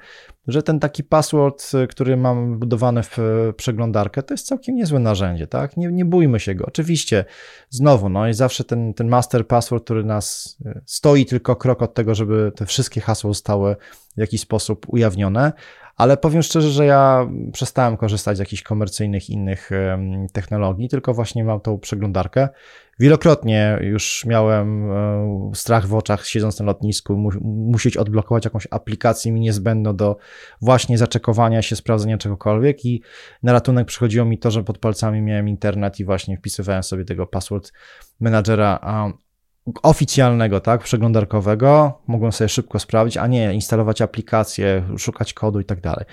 że 0.48 0.62
ten 0.62 0.80
taki 0.80 1.04
password, 1.04 1.72
który 1.88 2.16
mam 2.16 2.59
budowany 2.59 3.02
w 3.02 3.18
przeglądarkę, 3.56 4.22
to 4.22 4.35
jest 4.35 4.46
całkiem 4.46 4.76
niezłe 4.76 4.98
narzędzie, 4.98 5.46
tak? 5.46 5.76
Nie, 5.76 5.88
nie 5.92 6.04
bójmy 6.04 6.40
się 6.40 6.54
go. 6.54 6.66
Oczywiście, 6.66 7.24
znowu, 7.70 8.09
no 8.09 8.28
i 8.28 8.35
zawsze 8.35 8.64
ten, 8.64 8.94
ten 8.94 9.09
master 9.09 9.46
password, 9.46 9.85
który 9.85 10.04
nas 10.04 10.56
e, 10.66 10.80
stoi 10.87 11.26
tylko 11.26 11.56
krok 11.56 11.83
od 11.83 11.94
tego, 11.94 12.14
żeby 12.14 12.52
te 12.56 12.66
wszystkie 12.66 13.00
hasła 13.00 13.30
zostały 13.30 13.76
w 14.16 14.20
jakiś 14.20 14.40
sposób 14.40 14.87
ujawnione, 14.88 15.52
ale 15.96 16.16
powiem 16.16 16.42
szczerze, 16.42 16.70
że 16.70 16.87
ja 16.87 17.28
przestałem 17.52 17.96
korzystać 17.96 18.37
z 18.37 18.40
jakichś 18.40 18.62
komercyjnych 18.62 19.30
innych 19.30 19.70
technologii, 20.33 20.88
tylko 20.88 21.14
właśnie 21.14 21.44
mam 21.44 21.61
tą 21.61 21.78
przeglądarkę. 21.78 22.48
Wielokrotnie 23.00 23.78
już 23.83 24.24
miałem 24.24 24.90
e, 24.90 25.50
strach 25.55 25.87
w 25.87 25.94
oczach, 25.94 26.26
siedząc 26.26 26.59
na 26.61 26.66
lotnisku, 26.66 27.16
mu 27.16 27.31
musieć 27.42 27.96
odblokować 27.96 28.44
jakąś 28.44 28.68
aplikację 28.70 29.33
mi 29.33 29.40
niezbędną 29.40 29.96
do 29.96 30.16
właśnie 30.61 30.98
zaczekowania 30.98 31.62
się, 31.62 31.76
sprawdzenia 31.76 32.18
czegokolwiek 32.18 32.85
i 32.85 33.02
na 33.42 33.52
ratunek 33.52 33.87
przychodziło 33.87 34.26
mi 34.26 34.38
to, 34.38 34.50
że 34.50 34.64
pod 34.64 34.78
palcami 34.78 35.22
miałem 35.22 35.48
internet 35.48 36.00
i 36.00 36.05
właśnie 36.05 36.37
wpisywałem 36.37 36.83
sobie 36.83 37.05
tego 37.05 37.26
password 37.26 37.72
menadżera 38.20 38.78
oficjalnego, 39.83 40.61
tak, 40.61 40.83
przeglądarkowego, 40.83 41.98
mogłem 42.07 42.33
sobie 42.33 42.48
szybko 42.48 42.79
sprawdzić, 42.79 43.16
a 43.16 43.27
nie 43.27 43.55
instalować 43.55 44.03
aplikację, 44.03 44.83
szukać 44.98 45.35
kodu 45.35 45.61
i 45.61 45.64
tak 45.64 45.81
dalej. 45.81 46.05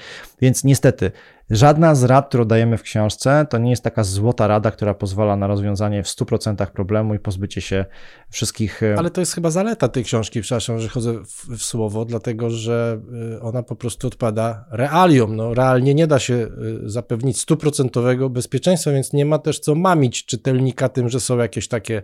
Więc 0.42 0.64
niestety, 0.64 1.12
żadna 1.50 1.96
z 1.96 2.04
rad, 2.04 2.28
którą 2.28 2.46
dajemy 2.46 2.78
w 2.78 2.82
książce, 2.82 3.46
to 3.50 3.58
nie 3.58 3.70
jest 3.70 3.84
taka 3.84 4.04
złota 4.04 4.48
rada, 4.48 4.72
która 4.72 4.94
pozwala 4.94 5.36
na 5.36 5.48
rozwiązanie 5.48 6.04
w 6.04 6.08
100% 6.08 6.68
problemu 6.68 7.14
i 7.14 7.20
pozbycie 7.20 7.62
się 7.62 7.86
wszystkich. 8.30 8.84
E, 8.84 8.96
Ale 8.98 9.10
to 9.10 9.22
jest 9.22 9.34
chyba 9.34 9.52
zaleta 9.52 9.88
tej 9.88 10.04
książki, 10.04 10.42
przepraszam, 10.42 10.80
że 10.80 10.90
chodzę 10.90 11.14
w, 11.14 11.58
w 11.58 11.64
słowo, 11.64 12.06
dlatego 12.06 12.50
że 12.50 13.02
e, 13.36 13.42
ona 13.42 13.64
po 13.64 13.76
prostu 13.76 14.08
odpada 14.08 14.66
realiom. 14.72 15.36
No, 15.36 15.54
realnie 15.54 15.94
nie 15.96 16.08
da 16.08 16.20
się 16.20 16.34
e, 16.34 16.50
zapewnić 16.90 17.40
stuprocentowego 17.40 18.30
bezpieczeństwa, 18.30 18.92
więc 18.92 19.14
nie 19.14 19.26
ma 19.26 19.40
też 19.40 19.60
co 19.60 19.76
mamić 19.76 20.26
czytelnika 20.26 20.90
tym, 20.90 21.10
że 21.10 21.20
są 21.20 21.38
jakieś 21.38 21.68
takie 21.68 22.02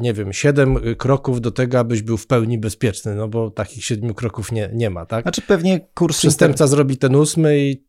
nie 0.00 0.12
wiem, 0.12 0.32
siedem 0.32 0.78
kroków 0.98 1.40
do 1.40 1.50
tego, 1.50 1.78
abyś 1.78 2.02
był 2.02 2.16
w 2.16 2.26
pełni 2.26 2.58
bezpieczny, 2.58 3.14
no 3.14 3.28
bo 3.28 3.50
takich 3.50 3.84
siedmiu 3.84 4.14
kroków 4.14 4.52
nie, 4.52 4.70
nie 4.72 4.90
ma, 4.90 5.06
tak? 5.06 5.24
Znaczy 5.24 5.42
pewnie 5.42 5.80
kurs... 5.94 6.18
Przestępca 6.18 6.64
inter... 6.64 6.68
zrobi 6.68 6.96
ten 6.96 7.16
ósmy 7.16 7.58
i 7.58 7.86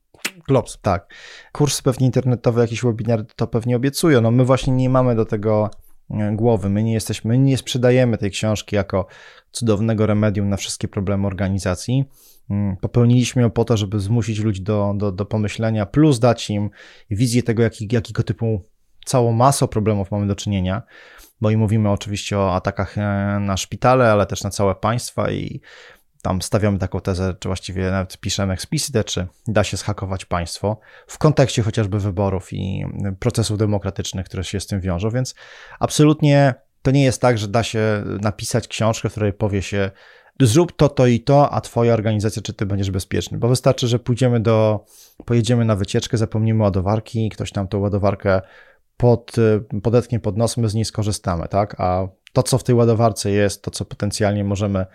klops. 0.48 0.78
Tak. 0.82 1.14
Kurs 1.52 1.82
pewnie 1.82 2.06
internetowy, 2.06 2.62
jakiś 2.62 2.82
webinar 2.82 3.26
to 3.36 3.48
pewnie 3.48 3.76
obiecują. 3.76 4.22
No 4.22 4.32
my 4.32 4.46
właśnie 4.46 4.74
nie 4.74 4.90
mamy 4.90 5.16
do 5.16 5.26
tego 5.26 5.70
e, 6.10 6.36
głowy. 6.36 6.70
My 6.70 6.84
nie 6.84 6.94
jesteśmy, 6.94 7.30
my 7.30 7.38
nie 7.38 7.58
sprzedajemy 7.58 8.18
tej 8.18 8.32
książki 8.32 8.76
jako 8.76 9.08
cudownego 9.52 10.06
remedium 10.06 10.50
na 10.50 10.58
wszystkie 10.58 10.88
problemy 10.88 11.28
organizacji. 11.28 12.06
Mm, 12.50 12.78
popełniliśmy 12.78 13.42
ją 13.42 13.50
po 13.50 13.66
to, 13.66 13.78
żeby 13.78 14.00
zmusić 14.00 14.40
ludzi 14.40 14.62
do, 14.62 14.94
do, 14.98 15.12
do 15.12 15.26
pomyślenia, 15.26 15.86
plus 15.86 16.20
dać 16.20 16.50
im 16.50 16.70
wizję 17.12 17.44
tego, 17.44 17.64
jaki, 17.64 17.88
jakiego 17.92 18.24
typu 18.24 18.62
całą 19.08 19.32
masą 19.32 19.68
problemów 19.68 20.12
mamy 20.12 20.28
do 20.28 20.36
czynienia 20.36 20.82
bo 21.42 21.52
i 21.52 21.58
mówimy 21.58 21.90
oczywiście 21.90 22.40
o 22.40 22.56
atakach 22.56 22.98
e, 22.98 23.02
na 23.42 23.58
szpitale, 23.58 24.12
ale 24.12 24.26
też 24.26 24.44
na 24.44 24.50
całe 24.50 24.76
państwa 24.76 25.32
i 25.32 25.62
tam 26.22 26.42
stawiamy 26.42 26.80
taką 26.80 27.02
tezę, 27.02 27.36
czy 27.40 27.50
właściwie 27.50 27.92
nawet 27.92 28.18
piszemy 28.18 28.54
eksplicite, 28.54 29.04
czy 29.04 29.28
da 29.48 29.64
się 29.64 29.78
zhakować 29.78 30.26
państwo 30.26 30.80
w 31.08 31.18
kontekście 31.18 31.64
chociażby 31.64 32.00
wyborów 32.00 32.54
i 32.54 32.86
procesów 33.20 33.58
demokratycznych, 33.58 34.26
które 34.26 34.44
się 34.44 34.60
z 34.60 34.68
tym 34.68 34.82
wiążą, 34.82 35.10
więc 35.10 35.36
absolutnie 35.80 36.54
to 36.82 36.92
nie 36.92 37.04
jest 37.04 37.22
tak, 37.22 37.38
że 37.38 37.48
da 37.48 37.64
się 37.64 38.04
napisać 38.22 38.68
książkę, 38.68 39.10
w 39.10 39.12
której 39.12 39.34
powie 39.34 39.62
się 39.62 39.92
zrób 40.42 40.76
to, 40.76 40.90
to 40.90 41.08
i 41.08 41.20
to, 41.20 41.50
a 41.50 41.62
twoja 41.62 41.94
organizacja, 41.94 42.42
czy 42.42 42.54
ty 42.54 42.66
będziesz 42.66 42.92
bezpieczny, 42.92 43.38
bo 43.38 43.48
wystarczy, 43.48 43.88
że 43.88 44.00
pójdziemy 44.00 44.40
do, 44.40 44.86
pojedziemy 45.26 45.66
na 45.66 45.76
wycieczkę, 45.76 46.18
zapomnimy 46.18 46.64
ładowarki, 46.64 47.30
ktoś 47.30 47.52
tam 47.52 47.68
tą 47.68 47.80
ładowarkę 47.80 48.42
pod, 48.98 49.38
y, 49.38 49.82
podetkiem 49.82 50.22
pod 50.22 50.38
nos, 50.38 50.58
my 50.58 50.70
z 50.70 50.74
niej 50.74 50.86
skorzystamy, 50.86 51.48
tak? 51.48 51.76
A 51.82 52.08
to, 52.34 52.44
co 52.44 52.58
w 52.58 52.64
tej 52.64 52.76
ładowarce 52.76 53.32
jest, 53.32 53.62
to, 53.62 53.72
co 53.72 53.86
potencjalnie 53.86 54.44
możemy 54.44 54.86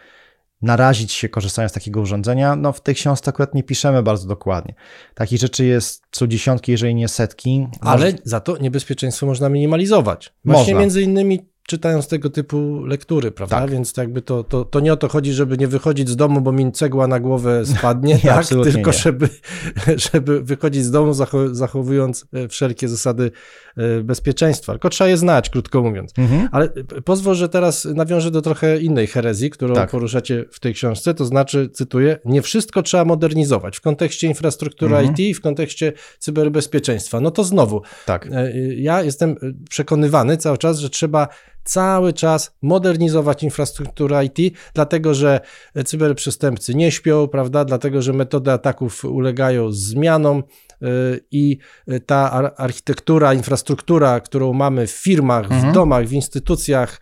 narazić 0.62 1.12
się 1.12 1.28
korzystając 1.28 1.72
z 1.72 1.74
takiego 1.74 2.00
urządzenia, 2.00 2.56
no 2.56 2.72
w 2.72 2.80
tej 2.80 2.94
książce 2.94 3.28
akurat 3.28 3.54
nie 3.54 3.62
piszemy 3.62 4.02
bardzo 4.02 4.28
dokładnie. 4.28 4.74
Takich 5.14 5.40
rzeczy 5.40 5.64
jest 5.64 6.02
co 6.10 6.26
dziesiątki, 6.26 6.72
jeżeli 6.72 6.94
nie 6.94 7.08
setki. 7.08 7.66
Ale 7.80 8.04
Może... 8.04 8.18
za 8.24 8.40
to 8.40 8.56
niebezpieczeństwo 8.56 9.26
można 9.26 9.48
minimalizować. 9.48 10.32
Właśnie 10.44 10.60
można. 10.60 10.80
między 10.80 11.02
innymi 11.02 11.51
czytając 11.72 12.08
tego 12.08 12.30
typu 12.30 12.84
lektury, 12.84 13.30
prawda? 13.30 13.60
Tak. 13.60 13.70
Więc 13.70 13.96
jakby 13.96 14.22
to, 14.22 14.44
to, 14.44 14.64
to 14.64 14.80
nie 14.80 14.92
o 14.92 14.96
to 14.96 15.08
chodzi, 15.08 15.32
żeby 15.32 15.58
nie 15.58 15.68
wychodzić 15.68 16.08
z 16.08 16.16
domu, 16.16 16.40
bo 16.40 16.52
mi 16.52 16.72
cegła 16.72 17.06
na 17.06 17.20
głowę 17.20 17.66
spadnie, 17.66 18.14
Nie, 18.24 18.30
tak? 18.30 18.46
tylko 18.46 18.90
nie. 18.90 18.92
żeby, 18.98 19.28
żeby 20.12 20.42
wychodzić 20.42 20.84
z 20.84 20.90
domu 20.90 21.12
zacho- 21.12 21.54
zachowując 21.54 22.26
e, 22.32 22.48
wszelkie 22.48 22.88
zasady 22.88 23.30
e, 23.76 24.00
bezpieczeństwa. 24.02 24.72
Tylko 24.72 24.88
trzeba 24.90 25.08
je 25.08 25.16
znać, 25.16 25.50
krótko 25.50 25.82
mówiąc. 25.82 26.12
Mhm. 26.18 26.48
Ale 26.52 26.64
e, 26.96 27.02
pozwól, 27.02 27.34
że 27.34 27.48
teraz 27.48 27.84
nawiążę 27.84 28.30
do 28.30 28.42
trochę 28.42 28.78
innej 28.80 29.06
herezji, 29.06 29.50
którą 29.50 29.74
Tak. 29.74 29.90
poruszacie 29.90 30.44
w 30.50 30.60
tej 30.60 30.74
książce, 30.74 31.14
to 31.14 31.24
znaczy, 31.24 31.68
cytuję, 31.72 32.18
nie 32.24 32.42
wszystko 32.42 32.82
trzeba 32.82 33.04
modernizować 33.04 33.76
w 33.76 33.80
kontekście 33.80 34.26
infrastruktury 34.26 34.96
Mhm. 34.96 35.12
IT 35.12 35.18
i 35.18 35.34
w 35.34 35.40
kontekście 35.40 35.92
cyberbezpieczeństwa. 36.18 37.20
No 37.20 37.30
to 37.30 37.44
znowu, 37.44 37.82
Tak. 38.06 38.28
Ja 38.76 39.02
jestem 39.02 39.36
przekonywany 39.70 40.36
cały 40.36 40.58
czas, 40.58 40.78
że 40.78 40.90
trzeba 40.90 41.28
cały 41.64 42.12
czas 42.12 42.54
modernizować 42.62 43.42
infrastrukturę 43.42 44.24
IT, 44.24 44.56
dlatego 44.74 45.14
że 45.14 45.40
cyberprzestępcy 45.84 46.74
nie 46.74 46.92
śpią, 46.92 47.28
prawda? 47.28 47.64
Dlatego 47.64 48.02
że 48.02 48.12
metody 48.12 48.52
ataków 48.52 49.04
ulegają 49.04 49.72
zmianom 49.72 50.42
e, 50.82 50.86
i 51.30 51.58
ta 52.06 52.30
ar- 52.32 52.54
architektura, 52.56 53.34
infrastruktura, 53.34 54.20
którą 54.20 54.52
mamy 54.52 54.86
w 54.86 54.90
firmach, 54.90 55.44
Mhm. 55.44 55.70
w 55.70 55.74
domach, 55.74 56.06
w 56.06 56.12
instytucjach, 56.12 57.00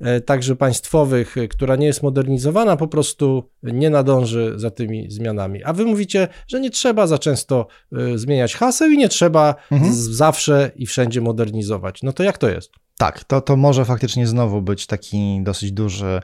e, 0.00 0.20
także 0.20 0.56
państwowych, 0.56 1.36
e, 1.38 1.48
która 1.48 1.76
nie 1.76 1.86
jest 1.86 2.02
modernizowana, 2.02 2.76
po 2.76 2.88
prostu 2.88 3.50
nie 3.62 3.90
nadąży 3.90 4.52
za 4.56 4.70
tymi 4.70 5.10
zmianami. 5.10 5.64
A 5.64 5.72
wy 5.72 5.84
mówicie, 5.84 6.28
że 6.48 6.60
nie 6.60 6.70
trzeba 6.70 7.06
za 7.06 7.18
często 7.18 7.66
zmieniać 8.14 8.54
haseł 8.54 8.90
i 8.90 8.98
nie 8.98 9.08
trzeba 9.08 9.54
Mhm. 9.72 9.92
zawsze 9.94 10.70
i 10.76 10.86
wszędzie 10.86 11.20
modernizować. 11.20 12.02
No 12.02 12.12
to 12.12 12.22
jak 12.22 12.38
to 12.38 12.48
jest? 12.48 12.70
Tak, 13.00 13.24
to, 13.24 13.40
to 13.40 13.56
może 13.56 13.84
faktycznie 13.84 14.26
znowu 14.26 14.62
być 14.62 14.86
taki 14.86 15.40
dosyć 15.42 15.72
duży 15.72 16.20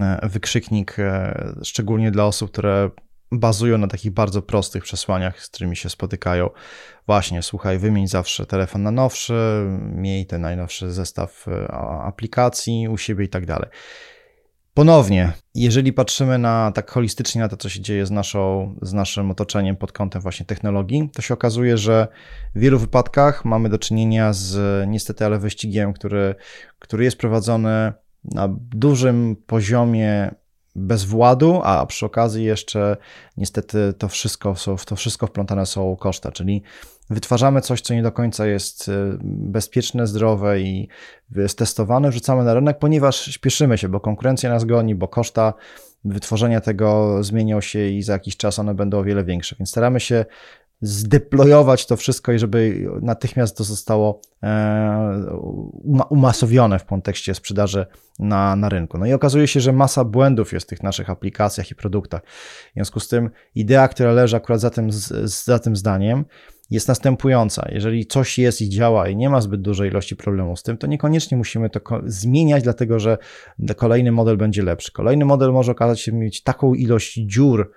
e, 0.00 0.28
wykrzyknik, 0.28 0.98
e, 0.98 1.54
szczególnie 1.62 2.10
dla 2.10 2.24
osób, 2.24 2.50
które 2.50 2.90
bazują 3.32 3.78
na 3.78 3.88
takich 3.88 4.12
bardzo 4.12 4.42
prostych 4.42 4.84
przesłaniach, 4.84 5.40
z 5.40 5.48
którymi 5.48 5.76
się 5.76 5.88
spotykają. 5.88 6.50
Właśnie, 7.06 7.42
słuchaj, 7.42 7.78
wymień 7.78 8.08
zawsze 8.08 8.46
telefon 8.46 8.82
na 8.82 8.90
nowszy, 8.90 9.66
miej 9.80 10.26
ten 10.26 10.40
najnowszy 10.40 10.92
zestaw 10.92 11.48
e, 11.48 11.68
aplikacji 12.04 12.88
u 12.88 12.98
siebie 12.98 13.24
i 13.24 13.28
tak 13.28 13.46
dalej. 13.46 13.68
Ponownie, 14.76 15.32
jeżeli 15.54 15.92
patrzymy 15.92 16.38
na 16.38 16.72
tak 16.74 16.90
holistycznie 16.90 17.40
na 17.40 17.48
to, 17.48 17.56
co 17.56 17.68
się 17.68 17.80
dzieje 17.80 18.06
z, 18.06 18.10
naszą, 18.10 18.74
z 18.82 18.92
naszym 18.92 19.30
otoczeniem 19.30 19.76
pod 19.76 19.92
kątem 19.92 20.22
właśnie 20.22 20.46
technologii, 20.46 21.10
to 21.14 21.22
się 21.22 21.34
okazuje, 21.34 21.78
że 21.78 22.08
w 22.54 22.60
wielu 22.60 22.78
wypadkach 22.78 23.44
mamy 23.44 23.68
do 23.68 23.78
czynienia 23.78 24.32
z 24.32 24.84
niestety, 24.88 25.24
ale 25.24 25.38
wyścigiem, 25.38 25.92
który, 25.92 26.34
który 26.78 27.04
jest 27.04 27.18
prowadzony 27.18 27.92
na 28.24 28.48
dużym 28.58 29.36
poziomie 29.46 30.34
bezwładu, 30.76 31.60
a 31.64 31.86
przy 31.86 32.06
okazji 32.06 32.44
jeszcze 32.44 32.96
niestety 33.36 33.94
to 33.98 34.08
wszystko, 34.08 34.54
to 34.86 34.96
wszystko 34.96 35.26
wplątane 35.26 35.66
są 35.66 35.96
koszta, 35.96 36.32
czyli 36.32 36.62
wytwarzamy 37.10 37.60
coś, 37.60 37.80
co 37.80 37.94
nie 37.94 38.02
do 38.02 38.12
końca 38.12 38.46
jest 38.46 38.88
y, 38.88 38.92
bezpieczne, 39.22 40.06
zdrowe 40.06 40.60
i 40.60 40.88
jest 41.36 41.58
testowane, 41.58 42.10
wrzucamy 42.10 42.44
na 42.44 42.54
rynek, 42.54 42.78
ponieważ 42.78 43.24
śpieszymy 43.24 43.78
się, 43.78 43.88
bo 43.88 44.00
konkurencja 44.00 44.50
nas 44.50 44.64
goni, 44.64 44.94
bo 44.94 45.08
koszta 45.08 45.54
wytworzenia 46.04 46.60
tego 46.60 47.18
zmienią 47.22 47.60
się 47.60 47.88
i 47.88 48.02
za 48.02 48.12
jakiś 48.12 48.36
czas 48.36 48.58
one 48.58 48.74
będą 48.74 48.98
o 48.98 49.04
wiele 49.04 49.24
większe, 49.24 49.56
więc 49.58 49.70
staramy 49.70 50.00
się 50.00 50.24
zdeployować 50.80 51.86
to 51.86 51.96
wszystko 51.96 52.32
i 52.32 52.38
żeby 52.38 52.88
natychmiast 53.02 53.56
to 53.56 53.64
zostało 53.64 54.20
e, 54.42 54.46
uma- 55.84 56.04
umasowione 56.04 56.78
w 56.78 56.84
kontekście 56.84 57.34
sprzedaży 57.34 57.86
na, 58.18 58.56
na 58.56 58.68
rynku. 58.68 58.98
No 58.98 59.06
i 59.06 59.12
okazuje 59.12 59.48
się, 59.48 59.60
że 59.60 59.72
masa 59.72 60.04
błędów 60.04 60.52
jest 60.52 60.66
w 60.66 60.68
tych 60.68 60.82
naszych 60.82 61.10
aplikacjach 61.10 61.70
i 61.70 61.74
produktach. 61.74 62.22
W 62.70 62.74
związku 62.74 63.00
z 63.00 63.08
tym 63.08 63.30
idea, 63.54 63.88
która 63.88 64.12
leży 64.12 64.36
akurat 64.36 64.60
za 64.60 64.70
tym, 64.70 64.88
za 65.24 65.58
tym 65.58 65.76
zdaniem, 65.76 66.24
jest 66.70 66.88
następująca. 66.88 67.68
Jeżeli 67.72 68.06
coś 68.06 68.38
jest 68.38 68.62
i 68.62 68.68
działa 68.68 69.08
i 69.08 69.16
nie 69.16 69.30
ma 69.30 69.40
zbyt 69.40 69.62
dużej 69.62 69.90
ilości 69.90 70.16
problemów 70.16 70.60
z 70.60 70.62
tym, 70.62 70.78
to 70.78 70.86
niekoniecznie 70.86 71.36
musimy 71.36 71.70
to 71.70 71.80
zmieniać, 72.04 72.62
dlatego 72.62 72.98
że 72.98 73.18
kolejny 73.76 74.12
model 74.12 74.36
będzie 74.36 74.62
lepszy. 74.62 74.92
Kolejny 74.92 75.24
model 75.24 75.52
może 75.52 75.72
okazać 75.72 76.00
się 76.00 76.12
mieć 76.12 76.42
taką 76.42 76.74
ilość 76.74 77.14
dziur 77.14 77.72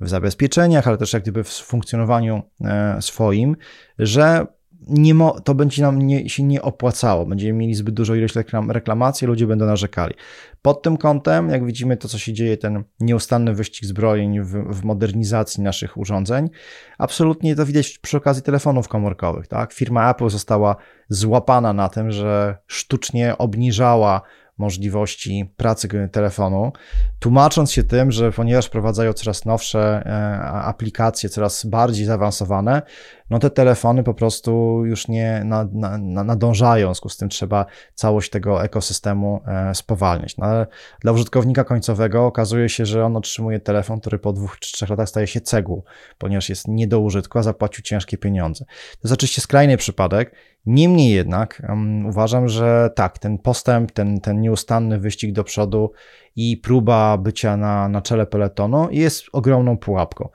w 0.00 0.08
zabezpieczeniach, 0.08 0.88
ale 0.88 0.98
też 0.98 1.12
jak 1.12 1.22
gdyby 1.22 1.44
w 1.44 1.48
funkcjonowaniu 1.48 2.42
e, 2.64 3.02
swoim, 3.02 3.56
że 3.98 4.46
nie 4.88 5.14
mo- 5.14 5.40
to 5.40 5.54
będzie 5.54 5.82
nam 5.82 5.98
nie, 5.98 6.28
się 6.28 6.42
nie 6.42 6.62
opłacało. 6.62 7.26
Będziemy 7.26 7.58
mieli 7.58 7.74
zbyt 7.74 7.94
dużą 7.94 8.14
ilość 8.14 8.34
reklam- 8.34 8.70
reklamacji, 8.70 9.26
ludzie 9.26 9.46
będą 9.46 9.66
narzekali. 9.66 10.14
Pod 10.62 10.82
tym 10.82 10.96
kątem, 10.96 11.50
jak 11.50 11.66
widzimy 11.66 11.96
to, 11.96 12.08
co 12.08 12.18
się 12.18 12.32
dzieje, 12.32 12.56
ten 12.56 12.84
nieustanny 13.00 13.54
wyścig 13.54 13.84
zbrojeń 13.84 14.40
w, 14.40 14.48
w 14.48 14.84
modernizacji 14.84 15.62
naszych 15.62 15.96
urządzeń, 15.96 16.50
absolutnie 16.98 17.56
to 17.56 17.66
widać 17.66 17.98
przy 17.98 18.16
okazji 18.16 18.42
telefonów 18.42 18.88
komórkowych. 18.88 19.46
Tak? 19.46 19.72
Firma 19.72 20.10
Apple 20.10 20.28
została 20.28 20.76
złapana 21.08 21.72
na 21.72 21.88
tym, 21.88 22.10
że 22.10 22.56
sztucznie 22.66 23.38
obniżała 23.38 24.22
możliwości 24.60 25.52
pracy 25.56 26.08
telefonu, 26.12 26.72
tłumacząc 27.18 27.72
się 27.72 27.82
tym, 27.84 28.12
że 28.12 28.32
ponieważ 28.32 28.66
wprowadzają 28.66 29.12
coraz 29.12 29.44
nowsze 29.44 30.02
e, 30.06 30.40
aplikacje, 30.42 31.28
coraz 31.28 31.66
bardziej 31.66 32.06
zaawansowane, 32.06 32.82
no 33.30 33.38
te 33.38 33.50
telefony 33.50 34.02
po 34.02 34.14
prostu 34.14 34.82
już 34.84 35.08
nie 35.08 35.42
na, 35.44 35.68
na, 35.72 35.98
na, 35.98 36.24
nadążają, 36.24 36.86
w 36.86 36.88
związku 36.88 37.08
z 37.08 37.16
tym 37.16 37.28
trzeba 37.28 37.66
całość 37.94 38.30
tego 38.30 38.64
ekosystemu 38.64 39.40
e, 39.46 39.74
spowalniać. 39.74 40.36
No, 40.36 40.46
ale 40.46 40.66
dla 41.00 41.12
użytkownika 41.12 41.64
końcowego 41.64 42.26
okazuje 42.26 42.68
się, 42.68 42.86
że 42.86 43.04
on 43.04 43.16
otrzymuje 43.16 43.60
telefon, 43.60 44.00
który 44.00 44.18
po 44.18 44.32
dwóch 44.32 44.58
czy 44.58 44.72
trzech 44.72 44.90
latach 44.90 45.08
staje 45.08 45.26
się 45.26 45.40
cegłą, 45.40 45.82
ponieważ 46.18 46.48
jest 46.48 46.68
nie 46.68 46.86
do 46.86 47.00
użytku, 47.00 47.38
a 47.38 47.42
zapłacił 47.42 47.82
ciężkie 47.82 48.18
pieniądze. 48.18 48.64
To 48.64 49.00
jest 49.04 49.14
oczywiście 49.14 49.40
skrajny 49.40 49.76
przypadek, 49.76 50.34
Niemniej 50.66 51.12
jednak 51.14 51.62
um, 51.68 52.06
uważam, 52.06 52.48
że 52.48 52.90
tak, 52.96 53.18
ten 53.18 53.38
postęp, 53.38 53.92
ten, 53.92 54.20
ten 54.20 54.40
nieustanny 54.40 54.98
wyścig 54.98 55.32
do 55.32 55.44
przodu 55.44 55.92
i 56.36 56.56
próba 56.56 57.18
bycia 57.18 57.56
na, 57.56 57.88
na 57.88 58.02
czele 58.02 58.26
peletonu 58.26 58.88
jest 58.90 59.24
ogromną 59.32 59.78
pułapką. 59.78 60.28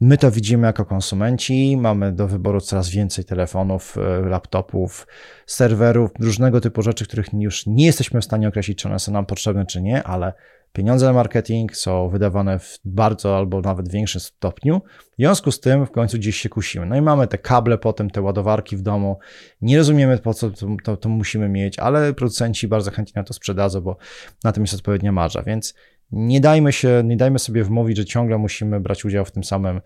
My 0.00 0.18
to 0.18 0.30
widzimy 0.30 0.66
jako 0.66 0.84
konsumenci, 0.84 1.76
mamy 1.76 2.12
do 2.12 2.28
wyboru 2.28 2.60
coraz 2.60 2.90
więcej 2.90 3.24
telefonów, 3.24 3.96
laptopów, 4.22 5.06
serwerów, 5.46 6.10
różnego 6.20 6.60
typu 6.60 6.82
rzeczy, 6.82 7.04
których 7.04 7.26
już 7.32 7.66
nie 7.66 7.86
jesteśmy 7.86 8.20
w 8.20 8.24
stanie 8.24 8.48
określić, 8.48 8.78
czy 8.78 8.88
one 8.88 8.98
są 8.98 9.12
nam 9.12 9.26
potrzebne, 9.26 9.66
czy 9.66 9.82
nie, 9.82 10.02
ale 10.02 10.32
pieniądze 10.72 11.06
na 11.06 11.12
marketing 11.12 11.76
są 11.76 12.08
wydawane 12.08 12.58
w 12.58 12.78
bardzo 12.84 13.36
albo 13.36 13.60
nawet 13.60 13.92
większym 13.92 14.20
stopniu. 14.20 14.80
W 14.98 15.16
związku 15.18 15.52
z 15.52 15.60
tym 15.60 15.86
w 15.86 15.90
końcu 15.90 16.18
gdzieś 16.18 16.36
się 16.36 16.48
kusimy. 16.48 16.86
No 16.86 16.96
i 16.96 17.02
mamy 17.02 17.26
te 17.26 17.38
kable 17.38 17.78
potem, 17.78 18.10
te 18.10 18.22
ładowarki 18.22 18.76
w 18.76 18.82
domu. 18.82 19.18
Nie 19.60 19.78
rozumiemy 19.78 20.18
po 20.18 20.34
co 20.34 20.50
to, 20.50 20.66
to, 20.84 20.96
to 20.96 21.08
musimy 21.08 21.48
mieć, 21.48 21.78
ale 21.78 22.14
producenci 22.14 22.68
bardzo 22.68 22.90
chętnie 22.90 23.12
na 23.20 23.24
to 23.24 23.34
sprzedadzą, 23.34 23.80
bo 23.80 23.96
na 24.44 24.52
tym 24.52 24.62
jest 24.62 24.74
odpowiednia 24.74 25.12
marża, 25.12 25.42
więc 25.42 25.74
nie 26.10 26.40
dajmy 26.40 26.72
się, 26.72 27.02
nie 27.04 27.16
dajmy 27.16 27.38
sobie 27.38 27.64
wmówić, 27.64 27.96
że 27.96 28.04
ciągle 28.04 28.38
musimy 28.38 28.80
brać 28.80 29.04
udział 29.04 29.24
w 29.24 29.30
tym 29.30 29.44
samym, 29.44 29.80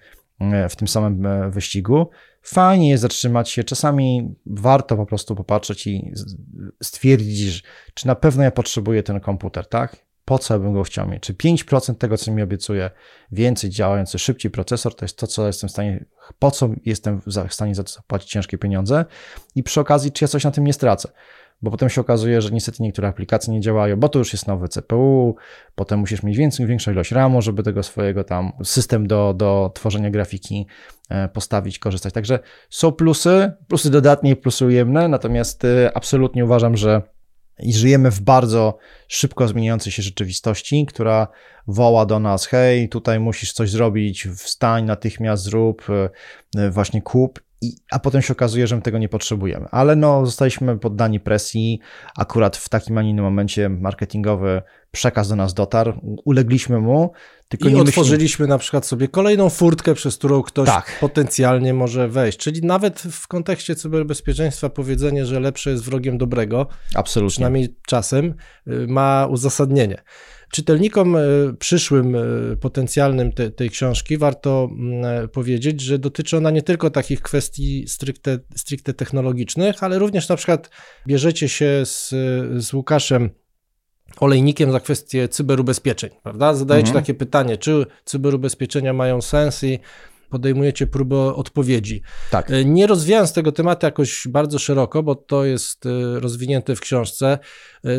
w 0.69 0.77
tym 0.77 0.89
samym 0.89 1.51
wyścigu. 1.51 2.11
Fajnie 2.43 2.91
jest 2.91 3.03
zatrzymać 3.03 3.51
się, 3.51 3.65
czasami 3.65 4.35
warto 4.47 4.97
po 4.97 5.07
prostu 5.07 5.37
popatrzeć 5.37 5.87
i 5.87 6.13
stwierdzić, 6.83 7.65
czy 7.95 8.07
na 8.07 8.15
pewno 8.15 8.43
ja 8.43 8.51
potrzebuję 8.51 9.03
ten 9.03 9.21
komputer, 9.21 9.69
tak? 9.69 9.97
Po 10.25 10.39
co 10.39 10.59
bym 10.59 10.73
go 10.73 10.83
chciał 10.83 11.09
mieć? 11.09 11.23
Czy 11.23 11.35
5% 11.35 11.95
tego, 11.95 12.17
co 12.17 12.33
mi 12.33 12.43
obiecuje, 12.43 12.91
więcej 13.33 13.71
działający, 13.71 14.19
szybciej 14.19 14.51
procesor, 14.51 14.97
to 14.97 15.05
jest 15.05 15.19
to, 15.19 15.27
co 15.27 15.47
jestem 15.47 15.69
w 15.69 15.73
stanie, 15.73 16.05
po 16.39 16.51
co 16.51 16.71
jestem 16.85 17.21
w 17.49 17.55
stanie 17.55 17.75
zapłacić 17.75 18.31
ciężkie 18.31 18.59
pieniądze 18.59 19.05
i 19.55 19.63
przy 19.63 19.81
okazji, 19.81 20.13
czy 20.13 20.25
ja 20.25 20.29
coś 20.29 20.45
na 20.45 20.51
tym 20.51 20.67
nie 20.67 20.73
stracę 20.73 21.09
bo 21.63 21.71
potem 21.71 21.89
się 21.89 22.01
okazuje, 22.01 22.43
że 22.43 22.51
niestety 22.51 22.83
niektóre 22.83 23.09
aplikacje 23.09 23.55
nie 23.55 23.61
działają, 23.61 23.97
bo 23.97 24.09
to 24.09 24.19
już 24.19 24.33
jest 24.33 24.47
nowy 24.47 24.69
CPU, 24.69 25.37
potem 25.75 26.01
musisz 26.01 26.23
mieć 26.23 26.37
więcej, 26.37 26.67
większą 26.67 26.93
ilość 26.93 27.13
RAMu, 27.13 27.43
żeby 27.43 27.63
tego 27.63 27.83
swojego 27.83 28.25
tam 28.25 28.53
system 28.65 29.07
do, 29.07 29.35
do 29.37 29.71
tworzenia 29.75 30.11
grafiki 30.11 30.67
postawić, 31.33 31.79
korzystać. 31.79 32.15
Także 32.15 32.39
są 32.71 32.93
plusy, 32.93 33.53
plusy 33.69 33.91
dodatnie 33.91 34.31
i 34.31 34.37
plusy 34.37 34.67
ujemne, 34.67 35.09
natomiast 35.09 35.67
absolutnie 35.95 36.45
uważam, 36.45 36.77
że 36.77 37.03
i 37.59 37.73
żyjemy 37.73 38.11
w 38.11 38.21
bardzo 38.21 38.79
szybko 39.09 39.49
zmieniającej 39.49 39.93
się 39.93 40.03
rzeczywistości, 40.03 40.87
która 40.87 41.29
woła 41.67 42.07
do 42.07 42.19
nas: 42.19 42.47
hej, 42.47 42.89
tutaj 42.89 43.21
musisz 43.21 43.53
coś 43.53 43.71
zrobić, 43.71 44.29
wstań, 44.37 44.85
natychmiast 44.85 45.43
zrób, 45.43 45.87
właśnie 46.71 47.03
kup. 47.03 47.41
I, 47.63 47.77
a 47.91 47.99
potem 47.99 48.23
się 48.23 48.33
okazuje, 48.33 48.67
że 48.67 48.77
my 48.77 48.83
tego 48.83 48.99
nie 48.99 49.09
potrzebujemy. 49.09 49.67
Ale 49.71 49.97
no, 49.97 50.27
zostaliśmy 50.27 50.79
poddani 50.79 51.21
presji. 51.21 51.81
Akurat 52.17 52.57
w 52.57 52.69
takim, 52.69 52.99
a 52.99 53.03
nie 53.03 53.11
innym 53.11 53.25
momencie 53.25 53.69
marketingowy 53.69 54.63
przekaz 54.91 55.29
do 55.29 55.37
nas 55.37 55.55
dotarł, 55.55 55.93
ulegliśmy 56.25 56.81
mu. 56.81 57.13
Tylko 57.49 57.69
I 57.69 57.75
otworzyliśmy 57.75 58.47
na 58.47 58.59
przykład 58.59 58.87
sobie 58.87 59.09
kolejną 59.09 59.51
furtkę, 59.51 59.95
przez 59.95 60.17
którą 60.17 60.43
ktoś 60.43 60.69
tak. 60.69 60.99
potencjalnie 61.01 61.75
może 61.75 62.09
wejść. 62.09 62.39
Czyli 62.39 62.63
nawet 62.63 63.01
w 63.01 63.29
kontekście 63.29 63.77
cyberbezpieczeństwa 63.77 64.71
powiedzenie, 64.71 65.27
że 65.27 65.41
lepsze 65.41 65.71
jest 65.71 65.85
wrogiem 65.85 66.19
dobrego, 66.19 66.67
Absolutnie. 66.95 67.31
przynajmniej 67.31 67.77
czasem, 67.87 68.35
y, 68.67 68.87
ma 68.89 69.27
uzasadnienie. 69.31 70.03
Czytelnikom 70.53 71.17
y, 71.17 71.55
przyszłym, 71.59 72.15
y, 72.15 72.57
potencjalnym 72.61 73.33
te, 73.33 73.51
tej 73.51 73.71
książki 73.71 74.19
warto 74.19 74.69
mm, 74.73 75.29
powiedzieć, 75.29 75.81
że 75.81 75.99
dotyczy 75.99 76.37
ona 76.37 76.51
nie 76.51 76.63
tylko 76.63 76.91
takich 76.91 77.23
kwestii 77.23 77.89
stricte, 77.89 78.39
stricte 78.57 78.95
technologicznych, 78.95 79.83
ale 79.83 79.99
również 79.99 80.29
na 80.29 80.37
przykład 80.37 80.71
bierzecie 81.07 81.49
się 81.49 81.83
z, 81.85 82.09
z 82.65 82.73
Łukaszem 82.73 83.31
olejnikiem 84.21 84.73
za 84.73 84.81
kwestię 84.81 85.29
cyberubezpieczeń, 85.29 86.11
prawda? 86.23 86.55
Zadajecie 86.55 86.89
mhm. 86.89 87.05
takie 87.05 87.15
pytanie, 87.15 87.57
czy 87.59 87.87
cyberubezpieczenia 88.05 88.93
mają 88.93 89.23
sens 89.23 89.65
i 89.65 89.79
podejmujecie 90.33 90.87
próbę 90.87 91.17
odpowiedzi. 91.17 92.03
Tak. 92.31 92.51
E, 92.51 92.65
nie 92.65 92.87
rozwijając 92.87 93.33
tego 93.33 93.53
tematu 93.53 93.87
jakoś 93.87 94.29
bardzo 94.29 94.59
szeroko, 94.59 95.03
bo 95.03 95.15
to 95.15 95.45
jest 95.45 95.87
e, 95.87 96.21
rozwinięte 96.21 96.77
w 96.77 96.81
książce, 96.81 97.27
e, 97.29 97.39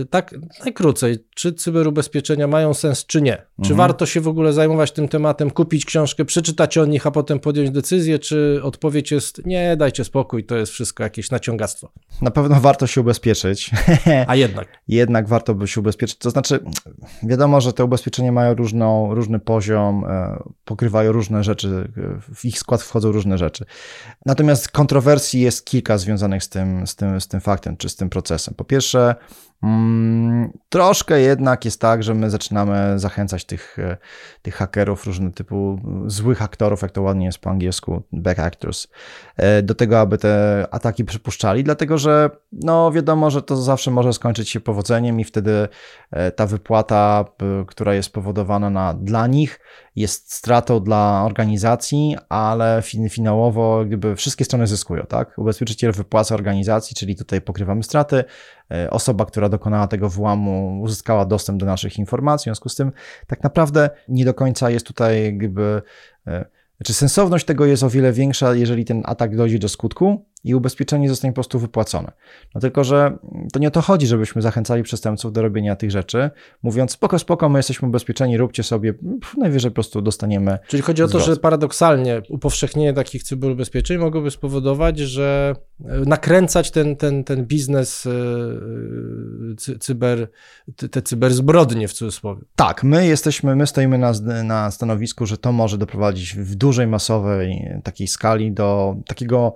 tak 0.09 0.35
najkrócej, 0.63 1.25
czy 1.35 1.53
cyberubezpieczenia 1.53 2.47
mają 2.47 2.73
sens, 2.73 3.05
czy 3.05 3.21
nie? 3.21 3.35
Czy 3.35 3.71
mhm. 3.71 3.77
warto 3.77 4.05
się 4.05 4.21
w 4.21 4.27
ogóle 4.27 4.53
zajmować 4.53 4.91
tym 4.91 5.07
tematem, 5.07 5.51
kupić 5.51 5.85
książkę, 5.85 6.25
przeczytać 6.25 6.77
o 6.77 6.85
nich, 6.85 7.07
a 7.07 7.11
potem 7.11 7.39
podjąć 7.39 7.71
decyzję, 7.71 8.19
czy 8.19 8.59
odpowiedź 8.63 9.11
jest 9.11 9.45
nie, 9.45 9.77
dajcie 9.77 10.03
spokój, 10.03 10.45
to 10.45 10.55
jest 10.55 10.71
wszystko 10.71 11.03
jakieś 11.03 11.31
naciągactwo? 11.31 11.91
Na 12.21 12.31
pewno 12.31 12.59
warto 12.59 12.87
się 12.87 13.01
ubezpieczyć. 13.01 13.71
A 14.27 14.35
jednak? 14.35 14.67
jednak 14.87 15.27
warto 15.27 15.55
by 15.55 15.67
się 15.67 15.81
ubezpieczyć. 15.81 16.17
To 16.17 16.29
znaczy, 16.29 16.59
wiadomo, 17.23 17.61
że 17.61 17.73
te 17.73 17.85
ubezpieczenia 17.85 18.31
mają 18.31 18.53
różną, 18.55 19.15
różny 19.15 19.39
poziom, 19.39 20.05
pokrywają 20.65 21.11
różne 21.11 21.43
rzeczy 21.43 21.91
w 22.35 22.45
ich 22.45 22.59
skład 22.59 22.81
wchodzą 22.81 23.11
różne 23.11 23.37
rzeczy. 23.37 23.65
Natomiast 24.25 24.71
kontrowersji 24.71 25.41
jest 25.41 25.65
kilka 25.65 25.97
związanych 25.97 26.43
z 26.43 26.49
tym, 26.49 26.87
z 26.87 26.95
tym, 26.95 27.21
z 27.21 27.27
tym 27.27 27.41
faktem, 27.41 27.77
czy 27.77 27.89
z 27.89 27.95
tym 27.95 28.09
procesem. 28.09 28.53
Po 28.53 28.63
pierwsze, 28.63 29.15
troszkę 30.69 31.21
jednak 31.21 31.65
jest 31.65 31.81
tak, 31.81 32.03
że 32.03 32.13
my 32.13 32.29
zaczynamy 32.29 32.99
zachęcać 32.99 33.45
tych, 33.45 33.79
e, 33.79 33.97
tych 34.41 34.55
hakerów, 34.55 35.05
różnego 35.05 35.33
typu 35.33 35.79
złych 36.05 36.41
aktorów, 36.41 36.81
jak 36.81 36.91
to 36.91 37.01
ładnie 37.01 37.25
jest 37.25 37.37
po 37.37 37.49
angielsku, 37.49 38.03
back 38.11 38.39
actors, 38.39 38.87
e, 39.37 39.61
do 39.61 39.75
tego, 39.75 39.99
aby 39.99 40.17
te 40.17 40.65
ataki 40.71 41.05
przypuszczali, 41.05 41.63
dlatego 41.63 41.97
że 41.97 42.29
no 42.51 42.91
wiadomo, 42.91 43.29
że 43.31 43.41
to 43.41 43.55
zawsze 43.55 43.91
może 43.91 44.13
skończyć 44.13 44.49
się 44.49 44.59
powodzeniem 44.59 45.19
i 45.19 45.23
wtedy 45.23 45.67
e, 46.11 46.31
ta 46.31 46.45
wypłata, 46.45 47.25
która 47.67 47.93
jest 47.93 48.13
powodowana 48.13 48.69
na, 48.69 48.93
dla 48.93 49.27
nich, 49.27 49.59
jest 49.95 50.33
stratą 50.33 50.79
dla 50.79 51.23
organizacji, 51.25 52.17
ale 52.29 52.83
finałowo 53.09 53.85
gdyby 53.85 54.15
wszystkie 54.15 54.45
strony 54.45 54.67
zyskują, 54.67 55.03
tak? 55.03 55.37
Ubezpieczyciel 55.37 55.91
wypłaca 55.91 56.35
organizacji, 56.35 56.95
czyli 56.95 57.15
tutaj 57.15 57.41
pokrywamy 57.41 57.83
straty, 57.83 58.23
E, 58.73 58.89
osoba, 58.89 59.25
która 59.25 59.49
dokonała 59.49 59.87
tego 59.87 60.09
włamu, 60.09 60.81
uzyskała 60.81 61.25
dostęp 61.25 61.59
do 61.59 61.65
naszych 61.65 61.97
informacji. 61.99 62.43
W 62.43 62.43
związku 62.43 62.69
z 62.69 62.75
tym, 62.75 62.91
tak 63.27 63.43
naprawdę 63.43 63.89
nie 64.07 64.25
do 64.25 64.33
końca 64.33 64.69
jest 64.69 64.85
tutaj 64.85 65.23
jakby. 65.23 65.81
E, 66.27 66.45
znaczy, 66.77 66.93
sensowność 66.93 67.45
tego 67.45 67.65
jest 67.65 67.83
o 67.83 67.89
wiele 67.89 68.13
większa, 68.13 68.55
jeżeli 68.55 68.85
ten 68.85 69.01
atak 69.05 69.35
dojdzie 69.35 69.59
do 69.59 69.69
skutku, 69.69 70.25
i 70.43 70.55
ubezpieczenie 70.55 71.09
zostanie 71.09 71.31
po 71.31 71.35
prostu 71.35 71.59
wypłacone. 71.59 72.11
No 72.55 72.61
tylko, 72.61 72.83
że 72.83 73.17
to 73.53 73.59
nie 73.59 73.67
o 73.67 73.71
to 73.71 73.81
chodzi, 73.81 74.07
żebyśmy 74.07 74.41
zachęcali 74.41 74.83
przestępców 74.83 75.33
do 75.33 75.41
robienia 75.41 75.75
tych 75.75 75.91
rzeczy, 75.91 76.29
mówiąc 76.63 76.91
spoko, 76.91 77.19
spoko, 77.19 77.49
my 77.49 77.59
jesteśmy 77.59 77.87
ubezpieczeni, 77.87 78.37
róbcie 78.37 78.63
sobie, 78.63 78.93
najwyżej 79.37 79.71
po 79.71 79.75
prostu 79.75 80.01
dostaniemy 80.01 80.43
Czyli 80.67 80.83
chodzi 80.83 81.03
o 81.03 81.07
to, 81.07 81.19
że 81.19 81.35
paradoksalnie 81.35 82.21
upowszechnienie 82.29 82.93
takich 82.93 83.23
cyberubezpieczeń 83.23 83.97
mogłoby 83.97 84.31
spowodować, 84.31 84.99
że 84.99 85.55
e, 85.85 85.99
nakręcać 85.99 86.71
ten, 86.71 86.95
ten, 86.95 87.23
ten 87.23 87.45
biznes 87.45 88.05
e, 88.05 89.77
cyber, 89.79 90.27
te 90.91 91.01
cyberzbrodnie 91.01 91.87
w 91.87 91.93
cudzysłowie. 91.93 92.41
Tak, 92.55 92.83
my 92.83 93.07
jesteśmy, 93.07 93.55
my 93.55 93.67
stoimy 93.67 93.97
na, 93.97 94.13
na 94.43 94.71
stanowisku, 94.71 95.25
że 95.25 95.37
to 95.37 95.51
może 95.51 95.77
doprowadzić 95.77 96.35
w 96.35 96.55
dużej, 96.55 96.87
masowej 96.87 97.69
takiej 97.83 98.07
skali 98.07 98.51
do 98.51 98.95
takiego 99.07 99.53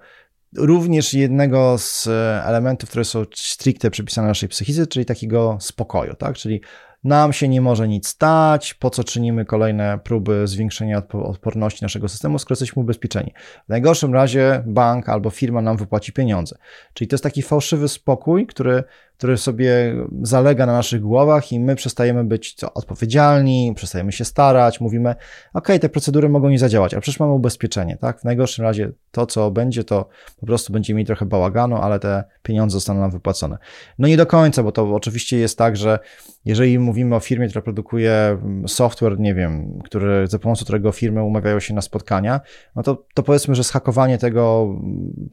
również 0.58 1.14
jednego 1.14 1.78
z 1.78 2.08
e, 2.08 2.44
elementów, 2.46 2.90
które 2.90 3.06
są 3.06 3.26
stricte 3.36 3.92
przypisane 3.92 4.28
naszej 4.28 4.50
psychice, 4.50 4.88
czyli 4.88 5.06
takiego 5.06 5.58
spokoju, 5.62 6.16
tak? 6.16 6.36
Czyli 6.36 6.62
nam 7.04 7.34
się 7.34 7.48
nie 7.48 7.62
może 7.62 7.88
nic 7.88 8.08
stać, 8.08 8.74
po 8.74 8.90
co 8.90 9.04
czynimy 9.04 9.46
kolejne 9.46 10.00
próby 10.04 10.48
zwiększenia 10.48 11.02
odporności 11.14 11.86
naszego 11.86 12.10
systemu, 12.10 12.40
skoro 12.40 12.54
jesteśmy 12.54 12.82
ubezpieczeni. 12.82 13.34
W 13.66 13.70
najgorszym 13.70 14.14
razie 14.14 14.64
bank 14.66 15.10
albo 15.10 15.30
firma 15.30 15.62
nam 15.62 15.78
wypłaci 15.78 16.14
pieniądze. 16.14 16.58
Czyli 16.94 17.08
to 17.08 17.14
jest 17.14 17.24
taki 17.24 17.42
fałszywy 17.42 17.88
spokój, 17.88 18.48
który 18.48 18.84
który 19.18 19.38
sobie 19.38 19.96
zalega 20.22 20.66
na 20.66 20.74
naszych 20.74 21.02
głowach 21.02 21.52
i 21.52 21.60
my 21.60 21.76
przestajemy 21.76 22.24
być 22.24 22.54
co, 22.54 22.74
odpowiedzialni, 22.74 23.74
przestajemy 23.76 24.12
się 24.12 24.26
starać, 24.26 24.82
mówimy, 24.82 25.16
ok, 25.54 25.68
te 25.82 25.90
procedury 25.90 26.30
mogą 26.30 26.50
nie 26.50 26.60
zadziałać, 26.60 26.94
a 26.94 27.02
przecież 27.02 27.20
mamy 27.20 27.34
ubezpieczenie, 27.34 27.98
tak? 27.98 28.20
W 28.20 28.24
najgorszym 28.24 28.66
razie 28.66 28.92
to, 29.12 29.26
co 29.26 29.52
będzie, 29.52 29.84
to 29.84 30.08
po 30.40 30.46
prostu 30.46 30.74
będziemy 30.74 30.98
mieli 30.98 31.08
trochę 31.08 31.26
bałaganu, 31.26 31.76
ale 31.76 32.00
te 32.00 32.24
pieniądze 32.44 32.74
zostaną 32.74 33.00
nam 33.00 33.12
wypłacone. 33.12 33.58
No 34.00 34.08
nie 34.08 34.18
do 34.18 34.26
końca, 34.26 34.64
bo 34.64 34.72
to 34.72 34.96
oczywiście 34.96 35.38
jest 35.38 35.58
tak, 35.58 35.78
że 35.78 36.00
jeżeli 36.46 36.80
mówimy 36.80 37.16
o 37.16 37.20
firmie, 37.20 37.48
która 37.48 37.62
produkuje 37.62 38.38
software, 38.68 39.20
nie 39.20 39.36
wiem, 39.36 39.80
który, 39.84 40.28
za 40.28 40.40
pomocą 40.40 40.64
którego 40.64 40.92
firmy 40.92 41.24
umawiają 41.24 41.60
się 41.60 41.74
na 41.74 41.82
spotkania, 41.82 42.42
no 42.76 42.84
to, 42.84 43.06
to 43.14 43.24
powiedzmy, 43.24 43.56
że 43.56 43.64
schakowanie 43.64 44.18
tego 44.18 44.68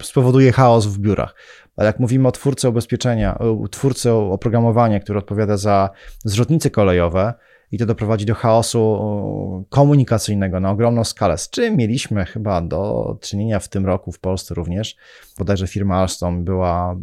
spowoduje 0.02 0.52
chaos 0.52 0.86
w 0.86 0.98
biurach. 0.98 1.34
Ale 1.76 1.86
jak 1.86 2.00
mówimy 2.00 2.28
o 2.28 2.32
twórcy 2.32 2.68
ubezpieczenia, 2.68 3.38
o 3.38 3.68
twórcy 3.68 4.12
oprogramowania, 4.12 5.00
który 5.00 5.18
odpowiada 5.18 5.56
za 5.56 5.90
zwrotnice 6.24 6.70
kolejowe, 6.70 7.34
i 7.72 7.78
to 7.78 7.86
doprowadzi 7.86 8.26
do 8.26 8.34
chaosu 8.34 9.66
komunikacyjnego 9.68 10.60
na 10.60 10.70
ogromną 10.70 11.04
skalę, 11.04 11.38
z 11.38 11.50
czym 11.50 11.76
mieliśmy 11.76 12.24
chyba 12.24 12.60
do 12.60 13.16
czynienia 13.20 13.58
w 13.58 13.68
tym 13.68 13.86
roku 13.86 14.12
w 14.12 14.18
Polsce 14.18 14.54
również. 14.54 14.96
Bodajże 15.38 15.66
firma 15.66 15.96
Alstom 15.96 16.44
była 16.44 16.96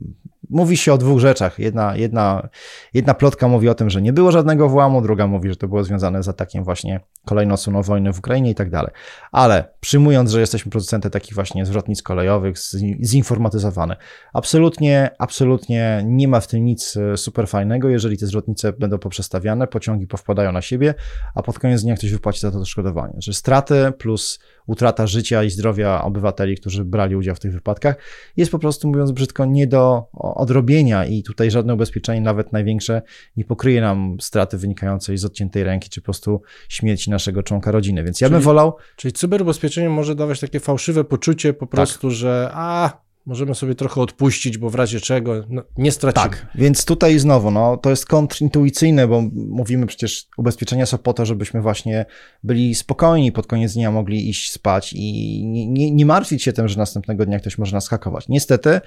mówi 0.51 0.77
się 0.77 0.93
o 0.93 0.97
dwóch 0.97 1.19
rzeczach. 1.19 1.59
Jedna, 1.59 1.95
jedna, 1.95 2.49
jedna 2.93 3.13
plotka 3.13 3.47
mówi 3.47 3.69
o 3.69 3.75
tym, 3.75 3.89
że 3.89 4.01
nie 4.01 4.13
było 4.13 4.31
żadnego 4.31 4.69
włamu, 4.69 5.01
druga 5.01 5.27
mówi, 5.27 5.49
że 5.49 5.55
to 5.55 5.67
było 5.67 5.83
związane 5.83 6.23
z 6.23 6.27
atakiem 6.27 6.63
właśnie 6.63 6.99
kolejną 7.25 7.53
odsłoną 7.53 7.81
wojny 7.81 8.13
w 8.13 8.19
Ukrainie 8.19 8.51
i 8.51 8.55
tak 8.55 8.69
dalej. 8.69 8.91
Ale 9.31 9.73
przyjmując, 9.79 10.31
że 10.31 10.39
jesteśmy 10.39 10.71
producentem 10.71 11.11
takich 11.11 11.33
właśnie 11.33 11.65
zwrotnic 11.65 12.01
kolejowych, 12.01 12.55
zinformatyzowane, 13.03 13.95
absolutnie, 14.33 15.09
absolutnie 15.19 16.01
nie 16.05 16.27
ma 16.27 16.39
w 16.39 16.47
tym 16.47 16.65
nic 16.65 16.97
e, 16.97 17.17
super 17.17 17.47
fajnego, 17.47 17.89
jeżeli 17.89 18.17
te 18.17 18.27
zwrotnice 18.27 18.73
będą 18.73 18.97
poprzestawiane, 18.97 19.67
pociągi 19.67 20.07
powpadają 20.07 20.51
na 20.51 20.61
siebie, 20.61 20.93
a 21.35 21.43
pod 21.43 21.59
koniec 21.59 21.83
dnia 21.83 21.95
ktoś 21.95 22.11
wypłaci 22.11 22.39
za 22.39 22.51
to 22.51 22.59
odszkodowanie. 22.59 23.13
Że 23.17 23.33
straty 23.33 23.91
plus 23.97 24.39
utrata 24.71 25.07
życia 25.07 25.43
i 25.43 25.49
zdrowia 25.49 26.01
obywateli, 26.03 26.57
którzy 26.57 26.85
brali 26.85 27.15
udział 27.15 27.35
w 27.35 27.39
tych 27.39 27.53
wypadkach, 27.53 27.95
jest 28.37 28.51
po 28.51 28.59
prostu, 28.59 28.87
mówiąc 28.87 29.11
brzydko, 29.11 29.45
nie 29.45 29.67
do 29.67 30.07
odrobienia 30.13 31.05
i 31.05 31.23
tutaj 31.23 31.51
żadne 31.51 31.73
ubezpieczenie, 31.73 32.21
nawet 32.21 32.51
największe, 32.53 33.01
nie 33.37 33.45
pokryje 33.45 33.81
nam 33.81 34.17
straty 34.21 34.57
wynikającej 34.57 35.17
z 35.17 35.25
odciętej 35.25 35.63
ręki, 35.63 35.89
czy 35.89 36.01
po 36.01 36.05
prostu 36.05 36.41
śmierci 36.69 37.09
naszego 37.09 37.43
członka 37.43 37.71
rodziny. 37.71 38.03
Więc 38.03 38.21
ja 38.21 38.27
czyli, 38.27 38.35
bym 38.35 38.43
wolał. 38.43 38.75
Czyli 38.95 39.11
cyberubezpieczenie 39.13 39.89
może 39.89 40.15
dawać 40.15 40.39
takie 40.39 40.59
fałszywe 40.59 41.03
poczucie 41.03 41.53
po 41.53 41.65
tak. 41.65 41.69
prostu, 41.69 42.07
tak. 42.07 42.17
że 42.17 42.49
a, 42.53 43.01
możemy 43.25 43.55
sobie 43.55 43.75
trochę 43.75 44.01
odpuścić, 44.01 44.57
bo 44.57 44.69
w 44.69 44.75
razie 44.75 44.99
czego 44.99 45.43
no, 45.49 45.63
nie 45.77 45.91
stracimy. 45.91 46.23
Tak, 46.23 46.47
więc 46.55 46.85
tutaj 46.85 47.19
znowu, 47.19 47.51
no, 47.51 47.77
to 47.77 47.89
jest 47.89 48.05
kontrintuicyjne, 48.05 49.07
bo 49.07 49.21
mówimy 49.33 49.85
przecież, 49.85 50.27
ubezpieczenia 50.37 50.85
są 50.85 50.97
po 50.97 51.13
to, 51.13 51.25
żebyśmy 51.25 51.61
właśnie 51.61 52.05
byli 52.43 52.75
spokojni, 52.75 53.31
pod 53.31 53.47
koniec 53.47 53.73
dnia 53.73 53.91
mogli 53.91 54.29
iść 54.29 54.51
spać 54.51 54.93
i 54.93 55.41
nie, 55.45 55.67
nie, 55.67 55.91
nie 55.91 56.05
martwić 56.05 56.43
się 56.43 56.53
tym, 56.53 56.67
że 56.67 56.77
następnego 56.77 57.25
dnia 57.25 57.39
ktoś 57.39 57.57
może 57.57 57.75
nas 57.75 57.87
hakować. 57.87 58.27
Niestety, 58.29 58.81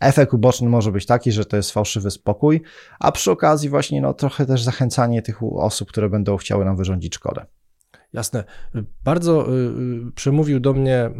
Efekt 0.00 0.34
uboczny 0.34 0.68
może 0.68 0.92
być 0.92 1.06
taki, 1.06 1.32
że 1.32 1.44
to 1.44 1.56
jest 1.56 1.70
fałszywy 1.70 2.10
spokój, 2.10 2.62
a 2.98 3.12
przy 3.12 3.30
okazji 3.30 3.68
właśnie 3.68 4.00
no, 4.00 4.14
trochę 4.14 4.46
też 4.46 4.62
zachęcanie 4.62 5.22
tych 5.22 5.42
osób, 5.42 5.88
które 5.88 6.08
będą 6.08 6.36
chciały 6.36 6.64
nam 6.64 6.76
wyrządzić 6.76 7.14
szkodę. 7.14 7.46
Jasne. 8.14 8.44
Bardzo 9.04 9.48
y, 9.48 9.52
y, 10.08 10.12
przemówił 10.14 10.60
do 10.60 10.72
mnie 10.72 11.10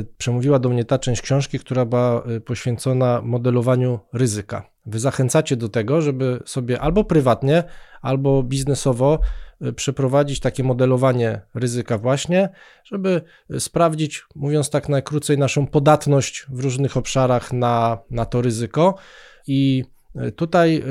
y, 0.00 0.06
przemówiła 0.18 0.58
do 0.58 0.68
mnie 0.68 0.84
ta 0.84 0.98
część 0.98 1.22
książki, 1.22 1.58
która 1.58 1.84
była 1.84 2.22
poświęcona 2.44 3.22
modelowaniu 3.22 4.00
ryzyka. 4.12 4.70
Wy 4.86 4.98
zachęcacie 4.98 5.56
do 5.56 5.68
tego, 5.68 6.00
żeby 6.00 6.42
sobie 6.44 6.80
albo 6.80 7.04
prywatnie, 7.04 7.64
albo 8.02 8.42
biznesowo 8.42 9.20
przeprowadzić 9.76 10.40
takie 10.40 10.64
modelowanie 10.64 11.40
ryzyka 11.54 11.98
właśnie, 11.98 12.48
żeby 12.84 13.22
sprawdzić, 13.58 14.24
mówiąc 14.34 14.70
tak 14.70 14.88
najkrócej, 14.88 15.38
naszą 15.38 15.66
podatność 15.66 16.46
w 16.48 16.60
różnych 16.60 16.96
obszarach 16.96 17.52
na, 17.52 17.98
na 18.10 18.24
to 18.24 18.42
ryzyko 18.42 18.94
i 19.46 19.84
Tutaj 20.36 20.82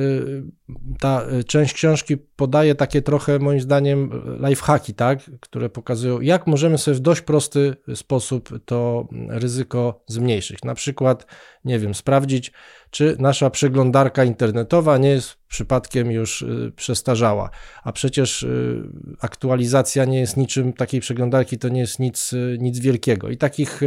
ta 1.00 1.26
część 1.48 1.74
książki 1.74 2.18
podaje 2.18 2.76
takie 2.76 3.02
trochę, 3.02 3.40
moim 3.40 3.62
zdaniem, 3.62 4.10
lifehacki, 4.50 4.94
tak? 4.94 5.20
które 5.40 5.70
pokazują, 5.70 6.22
jak 6.22 6.48
możemy 6.48 6.78
sobie 6.78 6.98
w 6.98 7.00
dość 7.00 7.22
prosty 7.22 7.76
sposób 7.96 8.50
to 8.66 9.08
ryzyko 9.30 10.04
zmniejszyć. 10.08 10.64
Na 10.64 10.76
przykład, 10.76 11.26
nie 11.66 11.80
wiem, 11.80 11.96
sprawdzić, 11.96 12.52
czy 12.96 13.16
nasza 13.20 13.50
przeglądarka 13.50 14.24
internetowa 14.24 14.98
nie 14.98 15.10
jest 15.10 15.38
przypadkiem 15.48 16.12
już 16.12 16.42
y, 16.42 16.72
przestarzała. 16.76 17.50
A 17.84 17.92
przecież 17.92 18.44
y, 18.44 18.84
aktualizacja 19.22 20.06
nie 20.06 20.20
jest 20.20 20.38
niczym, 20.38 20.74
takiej 20.74 21.02
przeglądarki 21.02 21.58
to 21.58 21.70
nie 21.70 21.80
jest 21.80 22.00
nic, 22.00 22.34
y, 22.34 22.58
nic 22.60 22.80
wielkiego. 22.80 23.30
I 23.30 23.38
takich 23.38 23.82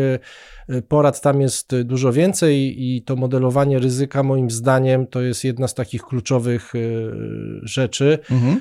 porad 0.89 1.21
tam 1.21 1.41
jest 1.41 1.81
dużo 1.85 2.13
więcej 2.13 2.85
i 2.85 3.03
to 3.03 3.17
modelowanie 3.17 3.79
ryzyka 3.79 4.23
moim 4.23 4.51
zdaniem 4.51 5.07
to 5.07 5.21
jest 5.21 5.45
jedna 5.45 5.69
z 5.69 5.75
takich 5.75 6.03
kluczowych 6.03 6.73
rzeczy. 7.63 8.19
Mhm. 8.31 8.61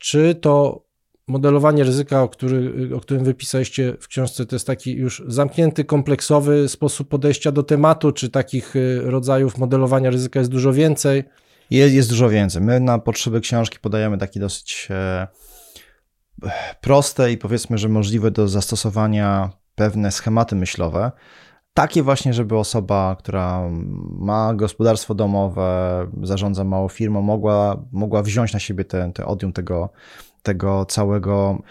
Czy 0.00 0.34
to 0.34 0.85
modelowanie 1.28 1.84
ryzyka, 1.84 2.22
o, 2.22 2.28
który, 2.28 2.90
o 2.96 3.00
którym 3.00 3.24
wypisaliście 3.24 3.96
w 4.00 4.08
książce, 4.08 4.46
to 4.46 4.56
jest 4.56 4.66
taki 4.66 4.92
już 4.92 5.22
zamknięty, 5.26 5.84
kompleksowy 5.84 6.68
sposób 6.68 7.08
podejścia 7.08 7.52
do 7.52 7.62
tematu, 7.62 8.12
czy 8.12 8.30
takich 8.30 8.76
y, 8.76 9.00
rodzajów 9.04 9.58
modelowania 9.58 10.10
ryzyka 10.10 10.38
jest 10.38 10.50
dużo 10.50 10.72
więcej? 10.72 11.24
Jest, 11.70 11.94
jest 11.94 12.08
dużo 12.08 12.28
więcej. 12.28 12.62
My 12.62 12.80
na 12.80 12.98
potrzeby 12.98 13.40
książki 13.40 13.78
podajemy 13.78 14.18
takie 14.18 14.40
dosyć 14.40 14.88
e, 14.90 15.26
proste 16.80 17.32
i 17.32 17.38
powiedzmy, 17.38 17.78
że 17.78 17.88
możliwe 17.88 18.30
do 18.30 18.48
zastosowania 18.48 19.50
pewne 19.74 20.12
schematy 20.12 20.56
myślowe. 20.56 21.12
Takie 21.74 22.02
właśnie, 22.02 22.34
żeby 22.34 22.56
osoba, 22.56 23.16
która 23.18 23.68
ma 24.10 24.54
gospodarstwo 24.54 25.14
domowe, 25.14 26.06
zarządza 26.22 26.64
małą 26.64 26.88
firmą, 26.88 27.22
mogła, 27.22 27.84
mogła 27.92 28.22
wziąć 28.22 28.52
na 28.52 28.58
siebie 28.58 28.84
te, 28.84 29.12
te 29.12 29.26
odium 29.26 29.52
tego, 29.52 29.90
tego 30.46 30.84
całego 30.84 31.62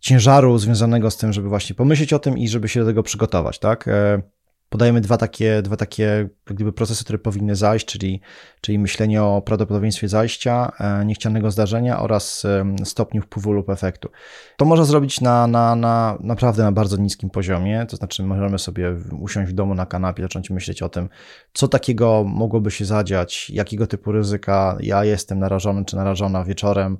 ciężaru 0.00 0.58
związanego 0.58 1.10
z 1.10 1.16
tym, 1.16 1.32
żeby 1.32 1.48
właśnie 1.48 1.76
pomyśleć 1.76 2.12
o 2.12 2.18
tym 2.18 2.38
i 2.38 2.48
żeby 2.48 2.68
się 2.68 2.80
do 2.80 2.86
tego 2.86 3.02
przygotować, 3.02 3.58
tak? 3.58 3.88
E, 3.88 4.22
podajemy 4.68 5.00
dwa 5.00 5.16
takie, 5.16 5.62
dwa 5.62 5.76
takie 5.76 6.28
gdyby 6.46 6.72
procesy, 6.72 7.04
które 7.04 7.18
powinny 7.18 7.56
zajść, 7.56 7.86
czyli, 7.86 8.20
czyli 8.60 8.78
myślenie 8.78 9.22
o 9.22 9.42
prawdopodobieństwie 9.42 10.08
zajścia 10.08 10.72
e, 10.80 11.04
niechcianego 11.04 11.50
zdarzenia 11.50 12.00
oraz 12.00 12.46
stopniu 12.84 13.22
wpływu 13.22 13.52
lub 13.52 13.70
efektu. 13.70 14.08
To 14.56 14.64
można 14.64 14.84
zrobić 14.84 15.20
na, 15.20 15.46
na, 15.46 15.76
na 15.76 16.18
naprawdę 16.20 16.62
na 16.62 16.72
bardzo 16.72 16.96
niskim 16.96 17.30
poziomie, 17.30 17.86
to 17.88 17.96
znaczy 17.96 18.22
możemy 18.22 18.58
sobie 18.58 18.94
usiąść 19.20 19.52
w 19.52 19.54
domu 19.54 19.74
na 19.74 19.86
kanapie, 19.86 20.22
zacząć 20.22 20.50
myśleć 20.50 20.82
o 20.82 20.88
tym, 20.88 21.08
co 21.52 21.68
takiego 21.68 22.24
mogłoby 22.24 22.70
się 22.70 22.84
zadziać, 22.84 23.50
jakiego 23.50 23.86
typu 23.86 24.12
ryzyka 24.12 24.76
ja 24.80 25.04
jestem 25.04 25.38
narażony 25.38 25.84
czy 25.84 25.96
narażona 25.96 26.44
wieczorem, 26.44 26.98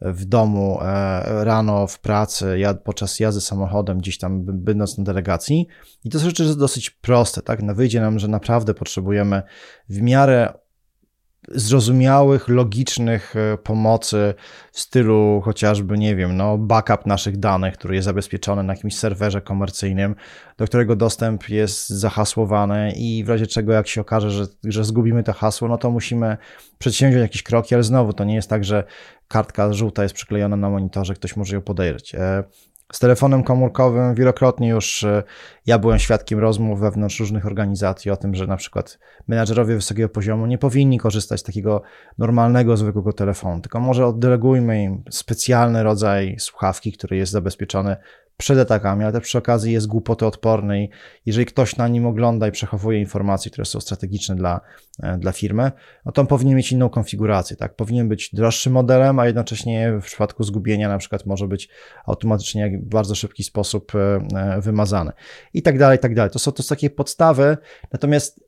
w 0.00 0.24
domu, 0.24 0.78
e, 0.82 1.44
rano 1.44 1.86
w 1.86 1.98
pracy, 1.98 2.58
podczas 2.84 3.20
jazdy 3.20 3.40
samochodem, 3.40 3.98
gdzieś 3.98 4.18
tam 4.18 4.44
będąc 4.44 4.98
na 4.98 5.04
delegacji. 5.04 5.66
I 6.04 6.10
to 6.10 6.18
są 6.18 6.26
rzeczy 6.26 6.56
dosyć 6.56 6.90
proste, 6.90 7.42
tak? 7.42 7.62
No 7.62 7.74
wyjdzie 7.74 8.00
nam, 8.00 8.18
że 8.18 8.28
naprawdę 8.28 8.74
potrzebujemy 8.74 9.42
w 9.88 10.02
miarę 10.02 10.52
zrozumiałych, 11.48 12.48
logicznych 12.48 13.34
e, 13.36 13.58
pomocy 13.58 14.34
w 14.72 14.80
stylu 14.80 15.42
chociażby, 15.44 15.98
nie 15.98 16.16
wiem, 16.16 16.36
no, 16.36 16.58
backup 16.58 17.06
naszych 17.06 17.36
danych, 17.36 17.74
który 17.74 17.94
jest 17.94 18.04
zabezpieczony 18.04 18.62
na 18.62 18.72
jakimś 18.72 18.96
serwerze 18.96 19.40
komercyjnym, 19.40 20.14
do 20.58 20.64
którego 20.64 20.96
dostęp 20.96 21.48
jest 21.48 21.88
zahasłowany 21.88 22.92
i 22.96 23.24
w 23.24 23.28
razie 23.28 23.46
czego, 23.46 23.72
jak 23.72 23.88
się 23.88 24.00
okaże, 24.00 24.30
że, 24.30 24.46
że 24.64 24.84
zgubimy 24.84 25.22
to 25.22 25.32
hasło, 25.32 25.68
no 25.68 25.78
to 25.78 25.90
musimy 25.90 26.36
przedsięwziąć 26.78 27.22
jakieś 27.22 27.42
kroki, 27.42 27.74
ale 27.74 27.84
znowu 27.84 28.12
to 28.12 28.24
nie 28.24 28.34
jest 28.34 28.50
tak, 28.50 28.64
że 28.64 28.84
kartka 29.28 29.72
żółta 29.72 30.02
jest 30.02 30.14
przyklejona 30.14 30.56
na 30.56 30.70
monitorze, 30.70 31.14
ktoś 31.14 31.36
może 31.36 31.56
ją 31.56 31.62
podejrzeć. 31.62 32.12
Z 32.92 32.98
telefonem 32.98 33.42
komórkowym 33.42 34.14
wielokrotnie 34.14 34.68
już 34.68 35.04
e, 35.04 35.22
ja 35.66 35.78
byłem 35.78 35.98
świadkiem 35.98 36.38
rozmów 36.38 36.80
wewnątrz 36.80 37.20
różnych 37.20 37.46
organizacji 37.46 38.10
o 38.10 38.16
tym, 38.16 38.34
że 38.34 38.46
na 38.46 38.56
przykład 38.56 38.98
menadżerowie 39.28 39.74
wysokiego 39.74 40.08
poziomu 40.08 40.46
nie 40.46 40.58
powinni 40.58 40.98
korzystać 40.98 41.40
z 41.40 41.42
takiego 41.42 41.82
normalnego, 42.18 42.76
zwykłego 42.76 43.12
telefonu, 43.12 43.60
tylko 43.60 43.80
może 43.80 44.06
oddelegujmy 44.06 44.82
im 44.82 45.02
specjalny 45.10 45.82
rodzaj 45.82 46.36
słuchawki, 46.38 46.92
który 46.92 47.16
jest 47.16 47.32
zabezpieczony 47.32 47.96
przed 48.36 48.58
atakami, 48.58 49.04
ale 49.04 49.12
też 49.12 49.22
przy 49.22 49.38
okazji 49.38 49.72
jest 49.72 49.88
odporny 50.20 50.84
i 50.84 50.88
jeżeli 51.26 51.46
ktoś 51.46 51.76
na 51.76 51.88
nim 51.88 52.06
ogląda 52.06 52.48
i 52.48 52.52
przechowuje 52.52 53.00
informacje, 53.00 53.50
które 53.50 53.64
są 53.64 53.80
strategiczne 53.80 54.36
dla, 54.36 54.60
e, 55.02 55.18
dla 55.18 55.32
firmy, 55.32 55.72
no 56.06 56.12
to 56.12 56.20
on 56.20 56.26
powinien 56.26 56.56
mieć 56.56 56.72
inną 56.72 56.88
konfigurację, 56.88 57.56
tak? 57.56 57.76
Powinien 57.76 58.08
być 58.08 58.34
droższym 58.34 58.72
modelem, 58.72 59.18
a 59.18 59.26
jednocześnie 59.26 59.92
w 60.02 60.04
przypadku 60.04 60.44
zgubienia 60.44 60.88
na 60.88 60.98
przykład 60.98 61.26
może 61.26 61.48
być 61.48 61.68
automatycznie 62.06 62.78
w 62.78 62.88
bardzo 62.88 63.14
szybki 63.14 63.44
sposób 63.44 63.92
e, 63.94 63.98
e, 64.36 64.60
wymazany 64.60 65.12
i 65.54 65.62
tak 65.62 65.78
dalej, 65.78 65.96
i 65.96 66.00
tak 66.00 66.14
dalej. 66.14 66.30
To 66.30 66.38
są, 66.38 66.52
to 66.52 66.62
są 66.62 66.74
takie 66.74 66.90
podstawy, 66.90 67.56
natomiast 67.92 68.44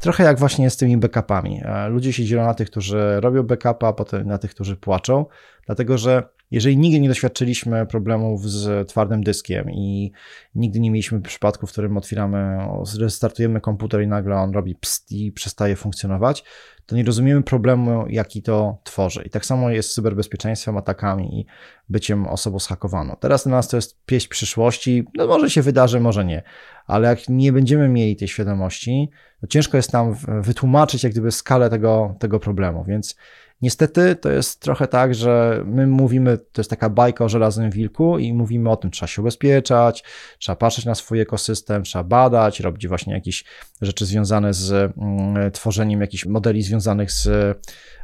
trochę 0.00 0.24
jak 0.24 0.38
właśnie 0.38 0.70
z 0.70 0.76
tymi 0.76 0.96
backupami. 0.96 1.62
Ludzie 1.88 2.12
się 2.12 2.24
dzielą 2.24 2.44
na 2.44 2.54
tych, 2.54 2.70
którzy 2.70 3.20
robią 3.20 3.42
backupa, 3.42 3.88
a 3.88 3.92
potem 3.92 4.26
na 4.26 4.38
tych, 4.38 4.50
którzy 4.50 4.76
płaczą, 4.76 5.26
dlatego 5.66 5.98
że 5.98 6.35
jeżeli 6.50 6.78
nigdy 6.78 7.00
nie 7.00 7.08
doświadczyliśmy 7.08 7.86
problemów 7.86 8.50
z 8.50 8.88
twardym 8.88 9.22
dyskiem 9.22 9.70
i 9.70 10.12
nigdy 10.54 10.80
nie 10.80 10.90
mieliśmy 10.90 11.20
przypadku, 11.20 11.66
w 11.66 11.72
którym 11.72 11.96
otwieramy, 11.96 12.58
restartujemy 12.98 13.60
komputer 13.60 14.02
i 14.02 14.06
nagle 14.06 14.36
on 14.36 14.52
robi 14.52 14.74
pst 14.74 15.12
i 15.12 15.32
przestaje 15.32 15.76
funkcjonować, 15.76 16.44
to 16.86 16.96
nie 16.96 17.04
rozumiemy 17.04 17.42
problemu, 17.42 18.04
jaki 18.08 18.42
to 18.42 18.78
tworzy. 18.84 19.22
I 19.26 19.30
tak 19.30 19.46
samo 19.46 19.70
jest 19.70 19.90
z 19.90 19.94
cyberbezpieczeństwem, 19.94 20.76
atakami 20.76 21.40
i 21.40 21.46
byciem 21.88 22.26
osobą 22.26 22.58
zhakowaną. 22.58 23.16
Teraz 23.20 23.44
dla 23.44 23.56
nas 23.56 23.68
to 23.68 23.76
jest 23.76 24.04
pieśń 24.04 24.28
przyszłości, 24.28 25.04
no 25.14 25.26
może 25.26 25.50
się 25.50 25.62
wydarzy, 25.62 26.00
może 26.00 26.24
nie, 26.24 26.42
ale 26.86 27.08
jak 27.08 27.28
nie 27.28 27.52
będziemy 27.52 27.88
mieli 27.88 28.16
tej 28.16 28.28
świadomości, 28.28 29.10
to 29.40 29.46
ciężko 29.46 29.76
jest 29.76 29.92
nam 29.92 30.16
wytłumaczyć 30.42 31.04
jak 31.04 31.12
gdyby 31.12 31.32
skalę 31.32 31.70
tego, 31.70 32.16
tego 32.18 32.40
problemu, 32.40 32.84
więc 32.84 33.16
Niestety 33.62 34.16
to 34.16 34.30
jest 34.30 34.60
trochę 34.60 34.86
tak, 34.86 35.14
że 35.14 35.62
my 35.66 35.86
mówimy, 35.86 36.38
to 36.38 36.60
jest 36.60 36.70
taka 36.70 36.90
bajka 36.90 37.24
o 37.24 37.28
żelaznym 37.28 37.70
wilku 37.70 38.18
i 38.18 38.32
mówimy 38.32 38.70
o 38.70 38.76
tym, 38.76 38.90
trzeba 38.90 39.06
się 39.06 39.22
ubezpieczać, 39.22 40.04
trzeba 40.38 40.56
patrzeć 40.56 40.84
na 40.84 40.94
swój 40.94 41.20
ekosystem, 41.20 41.82
trzeba 41.82 42.04
badać, 42.04 42.60
robić 42.60 42.88
właśnie 42.88 43.14
jakieś 43.14 43.44
rzeczy 43.82 44.06
związane 44.06 44.54
z 44.54 44.72
mm, 44.72 45.50
tworzeniem 45.52 46.00
jakichś 46.00 46.26
modeli 46.26 46.62
związanych 46.62 47.12
z, 47.12 47.26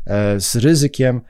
e, 0.07 0.41
z 0.41 0.57
ryzykiem, 0.57 1.21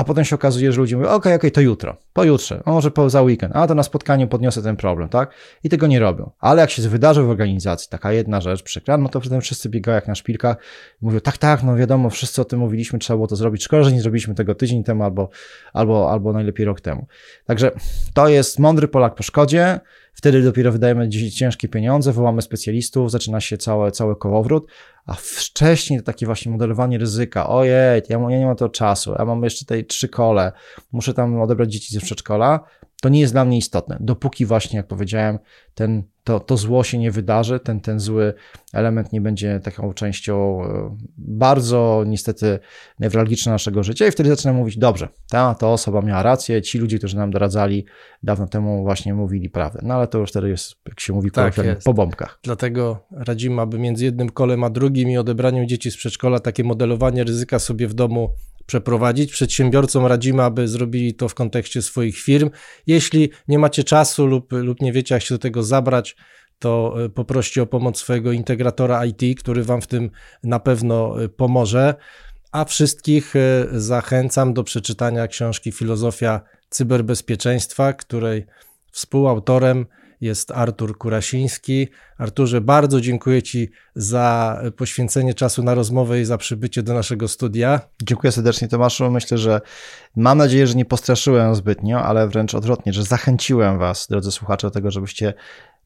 a 0.00 0.04
potem 0.04 0.24
się 0.24 0.34
okazuje, 0.34 0.72
że 0.72 0.80
ludzie 0.80 0.96
mówią, 0.96 1.08
okej, 1.08 1.16
okay, 1.16 1.34
okej, 1.34 1.36
okay, 1.36 1.50
to 1.50 1.60
jutro, 1.60 1.96
pojutrze, 2.12 2.62
a 2.64 2.70
może 2.70 2.90
po, 2.90 3.10
za 3.10 3.22
weekend, 3.22 3.56
a 3.56 3.66
to 3.66 3.74
na 3.74 3.82
spotkaniu 3.82 4.28
podniosę 4.28 4.62
ten 4.62 4.76
problem, 4.76 5.08
tak? 5.08 5.34
I 5.64 5.68
tego 5.68 5.86
nie 5.86 5.98
robią. 6.00 6.30
Ale 6.38 6.60
jak 6.60 6.70
się 6.70 6.82
wydarzy 6.82 7.22
w 7.22 7.30
organizacji 7.30 7.88
taka 7.90 8.12
jedna 8.12 8.40
rzecz 8.40 8.62
przykra, 8.62 8.98
no 8.98 9.08
to 9.08 9.20
potem 9.20 9.40
wszyscy 9.40 9.68
biegają 9.68 9.94
jak 9.94 10.08
na 10.08 10.14
szpilkach 10.14 10.56
i 11.02 11.04
mówią, 11.04 11.20
tak, 11.20 11.38
tak, 11.38 11.62
no 11.62 11.76
wiadomo, 11.76 12.10
wszyscy 12.10 12.42
o 12.42 12.44
tym 12.44 12.58
mówiliśmy, 12.58 12.98
trzeba 12.98 13.16
było 13.16 13.26
to 13.26 13.36
zrobić, 13.36 13.64
szkoda, 13.64 13.82
że 13.82 13.92
nie 13.92 14.00
zrobiliśmy 14.00 14.34
tego 14.34 14.54
tydzień 14.54 14.84
temu 14.84 15.04
albo, 15.04 15.28
albo, 15.72 16.12
albo 16.12 16.32
najlepiej 16.32 16.66
rok 16.66 16.80
temu. 16.80 17.06
Także 17.44 17.70
to 18.14 18.28
jest 18.28 18.58
mądry 18.58 18.88
Polak 18.88 19.14
po 19.14 19.22
szkodzie, 19.22 19.80
Wtedy 20.12 20.42
dopiero 20.42 20.72
wydajemy 20.72 21.08
ciężkie 21.08 21.68
pieniądze, 21.68 22.12
wołamy 22.12 22.42
specjalistów, 22.42 23.10
zaczyna 23.10 23.40
się 23.40 23.58
cały, 23.58 23.90
cały 23.90 24.16
kołowrót, 24.16 24.66
a 25.06 25.14
wcześniej 25.14 25.98
to 25.98 26.04
takie 26.06 26.26
właśnie 26.26 26.52
modelowanie 26.52 26.98
ryzyka. 26.98 27.48
Ojej, 27.48 28.02
ja, 28.08 28.18
ja 28.18 28.38
nie 28.38 28.46
mam 28.46 28.56
to 28.56 28.68
czasu, 28.68 29.14
ja 29.18 29.24
mam 29.24 29.44
jeszcze 29.44 29.64
tej 29.64 29.86
trzy 29.86 30.08
kole, 30.08 30.52
muszę 30.92 31.14
tam 31.14 31.40
odebrać 31.40 31.72
dzieci 31.72 31.94
ze 31.94 32.00
przedszkola. 32.00 32.60
To 33.00 33.08
nie 33.08 33.20
jest 33.20 33.32
dla 33.32 33.44
mnie 33.44 33.58
istotne, 33.58 33.96
dopóki 34.00 34.46
właśnie, 34.46 34.76
jak 34.76 34.86
powiedziałem, 34.86 35.38
ten 35.74 36.02
to, 36.24 36.40
to 36.40 36.56
zło 36.56 36.84
się 36.84 36.98
nie 36.98 37.10
wydarzy, 37.10 37.60
ten, 37.60 37.80
ten 37.80 38.00
zły 38.00 38.34
element 38.72 39.12
nie 39.12 39.20
będzie 39.20 39.60
taką 39.60 39.92
częścią 39.92 40.64
e, 40.64 40.96
bardzo 41.18 42.04
niestety 42.06 42.58
newralgiczną 42.98 43.52
naszego 43.52 43.82
życia 43.82 44.06
i 44.06 44.10
wtedy 44.10 44.28
zaczynam 44.28 44.56
mówić, 44.56 44.78
dobrze, 44.78 45.08
ta, 45.30 45.54
ta 45.54 45.68
osoba 45.68 46.02
miała 46.02 46.22
rację, 46.22 46.62
ci 46.62 46.78
ludzie, 46.78 46.98
którzy 46.98 47.16
nam 47.16 47.30
doradzali 47.30 47.86
dawno 48.22 48.46
temu 48.46 48.82
właśnie 48.82 49.14
mówili 49.14 49.50
prawdę, 49.50 49.80
no 49.82 49.94
ale 49.94 50.06
to 50.06 50.18
już 50.18 50.30
wtedy 50.30 50.48
jest, 50.48 50.74
jak 50.88 51.00
się 51.00 51.12
mówi, 51.12 51.30
tak 51.30 51.54
po 51.84 51.94
bombkach. 51.94 52.38
Dlatego 52.42 53.06
radzimy, 53.10 53.62
aby 53.62 53.78
między 53.78 54.04
jednym 54.04 54.30
kolem 54.30 54.64
a 54.64 54.70
drugim 54.70 55.10
i 55.10 55.18
odebraniem 55.18 55.68
dzieci 55.68 55.90
z 55.90 55.96
przedszkola 55.96 56.40
takie 56.40 56.64
modelowanie 56.64 57.24
ryzyka 57.24 57.58
sobie 57.58 57.88
w 57.88 57.94
domu 57.94 58.34
przeprowadzić. 58.70 59.32
Przedsiębiorcom 59.32 60.06
radzimy, 60.06 60.42
aby 60.42 60.68
zrobili 60.68 61.14
to 61.14 61.28
w 61.28 61.34
kontekście 61.34 61.82
swoich 61.82 62.18
firm. 62.18 62.50
Jeśli 62.86 63.30
nie 63.48 63.58
macie 63.58 63.84
czasu 63.84 64.26
lub, 64.26 64.52
lub 64.52 64.80
nie 64.80 64.92
wiecie, 64.92 65.14
jak 65.14 65.22
się 65.22 65.34
do 65.34 65.38
tego 65.38 65.62
zabrać, 65.62 66.16
to 66.58 66.94
e, 67.04 67.08
poproście 67.08 67.62
o 67.62 67.66
pomoc 67.66 67.98
swojego 67.98 68.32
integratora 68.32 69.04
IT, 69.06 69.40
który 69.40 69.64
Wam 69.64 69.80
w 69.80 69.86
tym 69.86 70.10
na 70.44 70.58
pewno 70.60 71.24
e, 71.24 71.28
pomoże. 71.28 71.94
A 72.52 72.64
wszystkich 72.64 73.36
e, 73.36 73.66
zachęcam 73.72 74.54
do 74.54 74.64
przeczytania 74.64 75.28
książki 75.28 75.72
Filozofia 75.72 76.40
cyberbezpieczeństwa, 76.68 77.92
której 77.92 78.46
współautorem 78.92 79.86
jest 80.20 80.50
Artur 80.50 80.98
Kurasiński. 80.98 81.88
Arturze, 82.18 82.60
bardzo 82.60 83.00
dziękuję 83.00 83.42
Ci 83.42 83.70
za 83.94 84.60
poświęcenie 84.76 85.34
czasu 85.34 85.62
na 85.62 85.74
rozmowę 85.74 86.20
i 86.20 86.24
za 86.24 86.38
przybycie 86.38 86.82
do 86.82 86.94
naszego 86.94 87.28
studia. 87.28 87.80
Dziękuję 88.02 88.32
serdecznie 88.32 88.68
Tomaszu. 88.68 89.10
Myślę, 89.10 89.38
że 89.38 89.60
mam 90.16 90.38
nadzieję, 90.38 90.66
że 90.66 90.74
nie 90.74 90.84
postraszyłem 90.84 91.54
zbytnio, 91.54 92.02
ale 92.02 92.28
wręcz 92.28 92.54
odwrotnie, 92.54 92.92
że 92.92 93.04
zachęciłem 93.04 93.78
Was, 93.78 94.06
drodzy 94.10 94.32
słuchacze, 94.32 94.66
do 94.66 94.70
tego, 94.70 94.90
żebyście 94.90 95.34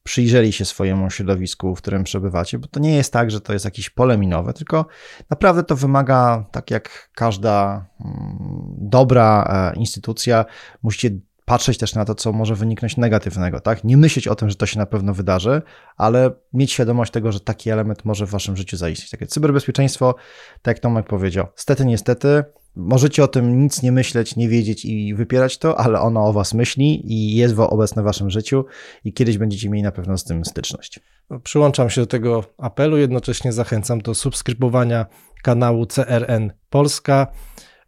przyjrzeli 0.02 0.52
się 0.52 0.64
swojemu 0.64 1.10
środowisku, 1.10 1.74
w 1.74 1.78
którym 1.78 2.04
przebywacie, 2.04 2.58
bo 2.58 2.68
to 2.68 2.80
nie 2.80 2.96
jest 2.96 3.12
tak, 3.12 3.30
że 3.30 3.40
to 3.40 3.52
jest 3.52 3.64
jakieś 3.64 3.90
pole 3.90 4.18
minowe, 4.18 4.52
tylko 4.52 4.86
naprawdę 5.30 5.62
to 5.62 5.76
wymaga, 5.76 6.44
tak 6.52 6.70
jak 6.70 7.10
każda 7.14 7.86
mm, 8.00 8.74
dobra 8.78 9.44
e, 9.74 9.78
instytucja, 9.78 10.44
musicie 10.82 11.10
patrzeć 11.44 11.78
też 11.78 11.94
na 11.94 12.04
to, 12.04 12.14
co 12.14 12.32
może 12.32 12.54
wyniknąć 12.54 12.96
negatywnego, 12.96 13.60
tak? 13.60 13.84
Nie 13.84 13.96
myśleć 13.96 14.28
o 14.28 14.34
tym, 14.34 14.50
że 14.50 14.56
to 14.56 14.66
się 14.66 14.78
na 14.78 14.86
pewno 14.86 15.14
wydarzy, 15.14 15.62
ale 15.96 16.30
mieć 16.52 16.72
świadomość 16.72 17.12
tego, 17.12 17.32
że 17.32 17.40
taki 17.40 17.70
element 17.70 18.04
może 18.04 18.26
w 18.26 18.30
waszym 18.30 18.56
życiu 18.56 18.76
zaistnieć. 18.76 19.10
Takie 19.10 19.26
cyberbezpieczeństwo, 19.26 20.14
tak 20.62 20.76
jak 20.76 20.82
Tomek 20.82 21.06
powiedział, 21.06 21.46
stety, 21.54 21.84
niestety, 21.84 22.44
możecie 22.76 23.24
o 23.24 23.28
tym 23.28 23.62
nic 23.62 23.82
nie 23.82 23.92
myśleć, 23.92 24.36
nie 24.36 24.48
wiedzieć 24.48 24.84
i 24.84 25.14
wypierać 25.14 25.58
to, 25.58 25.80
ale 25.80 26.00
ono 26.00 26.26
o 26.26 26.32
was 26.32 26.54
myśli 26.54 27.12
i 27.12 27.36
jest 27.36 27.58
obecne 27.58 28.02
w 28.02 28.04
waszym 28.04 28.30
życiu 28.30 28.64
i 29.04 29.12
kiedyś 29.12 29.38
będziecie 29.38 29.70
mieli 29.70 29.82
na 29.82 29.92
pewno 29.92 30.18
z 30.18 30.24
tym 30.24 30.44
styczność. 30.44 31.00
No, 31.30 31.40
przyłączam 31.40 31.90
się 31.90 32.00
do 32.00 32.06
tego 32.06 32.44
apelu, 32.58 32.96
jednocześnie 32.98 33.52
zachęcam 33.52 33.98
do 33.98 34.14
subskrybowania 34.14 35.06
kanału 35.42 35.86
CRN 35.86 36.50
Polska. 36.70 37.26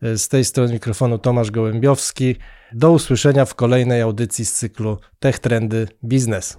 Z 0.03 0.29
tej 0.29 0.45
strony 0.45 0.73
mikrofonu 0.73 1.19
Tomasz 1.19 1.51
Gołębiowski. 1.51 2.37
Do 2.73 2.93
usłyszenia 2.93 3.45
w 3.45 3.55
kolejnej 3.55 4.01
audycji 4.01 4.45
z 4.45 4.53
cyklu 4.53 4.99
Tech 5.19 5.39
Trendy 5.39 5.89
Biznes. 6.05 6.59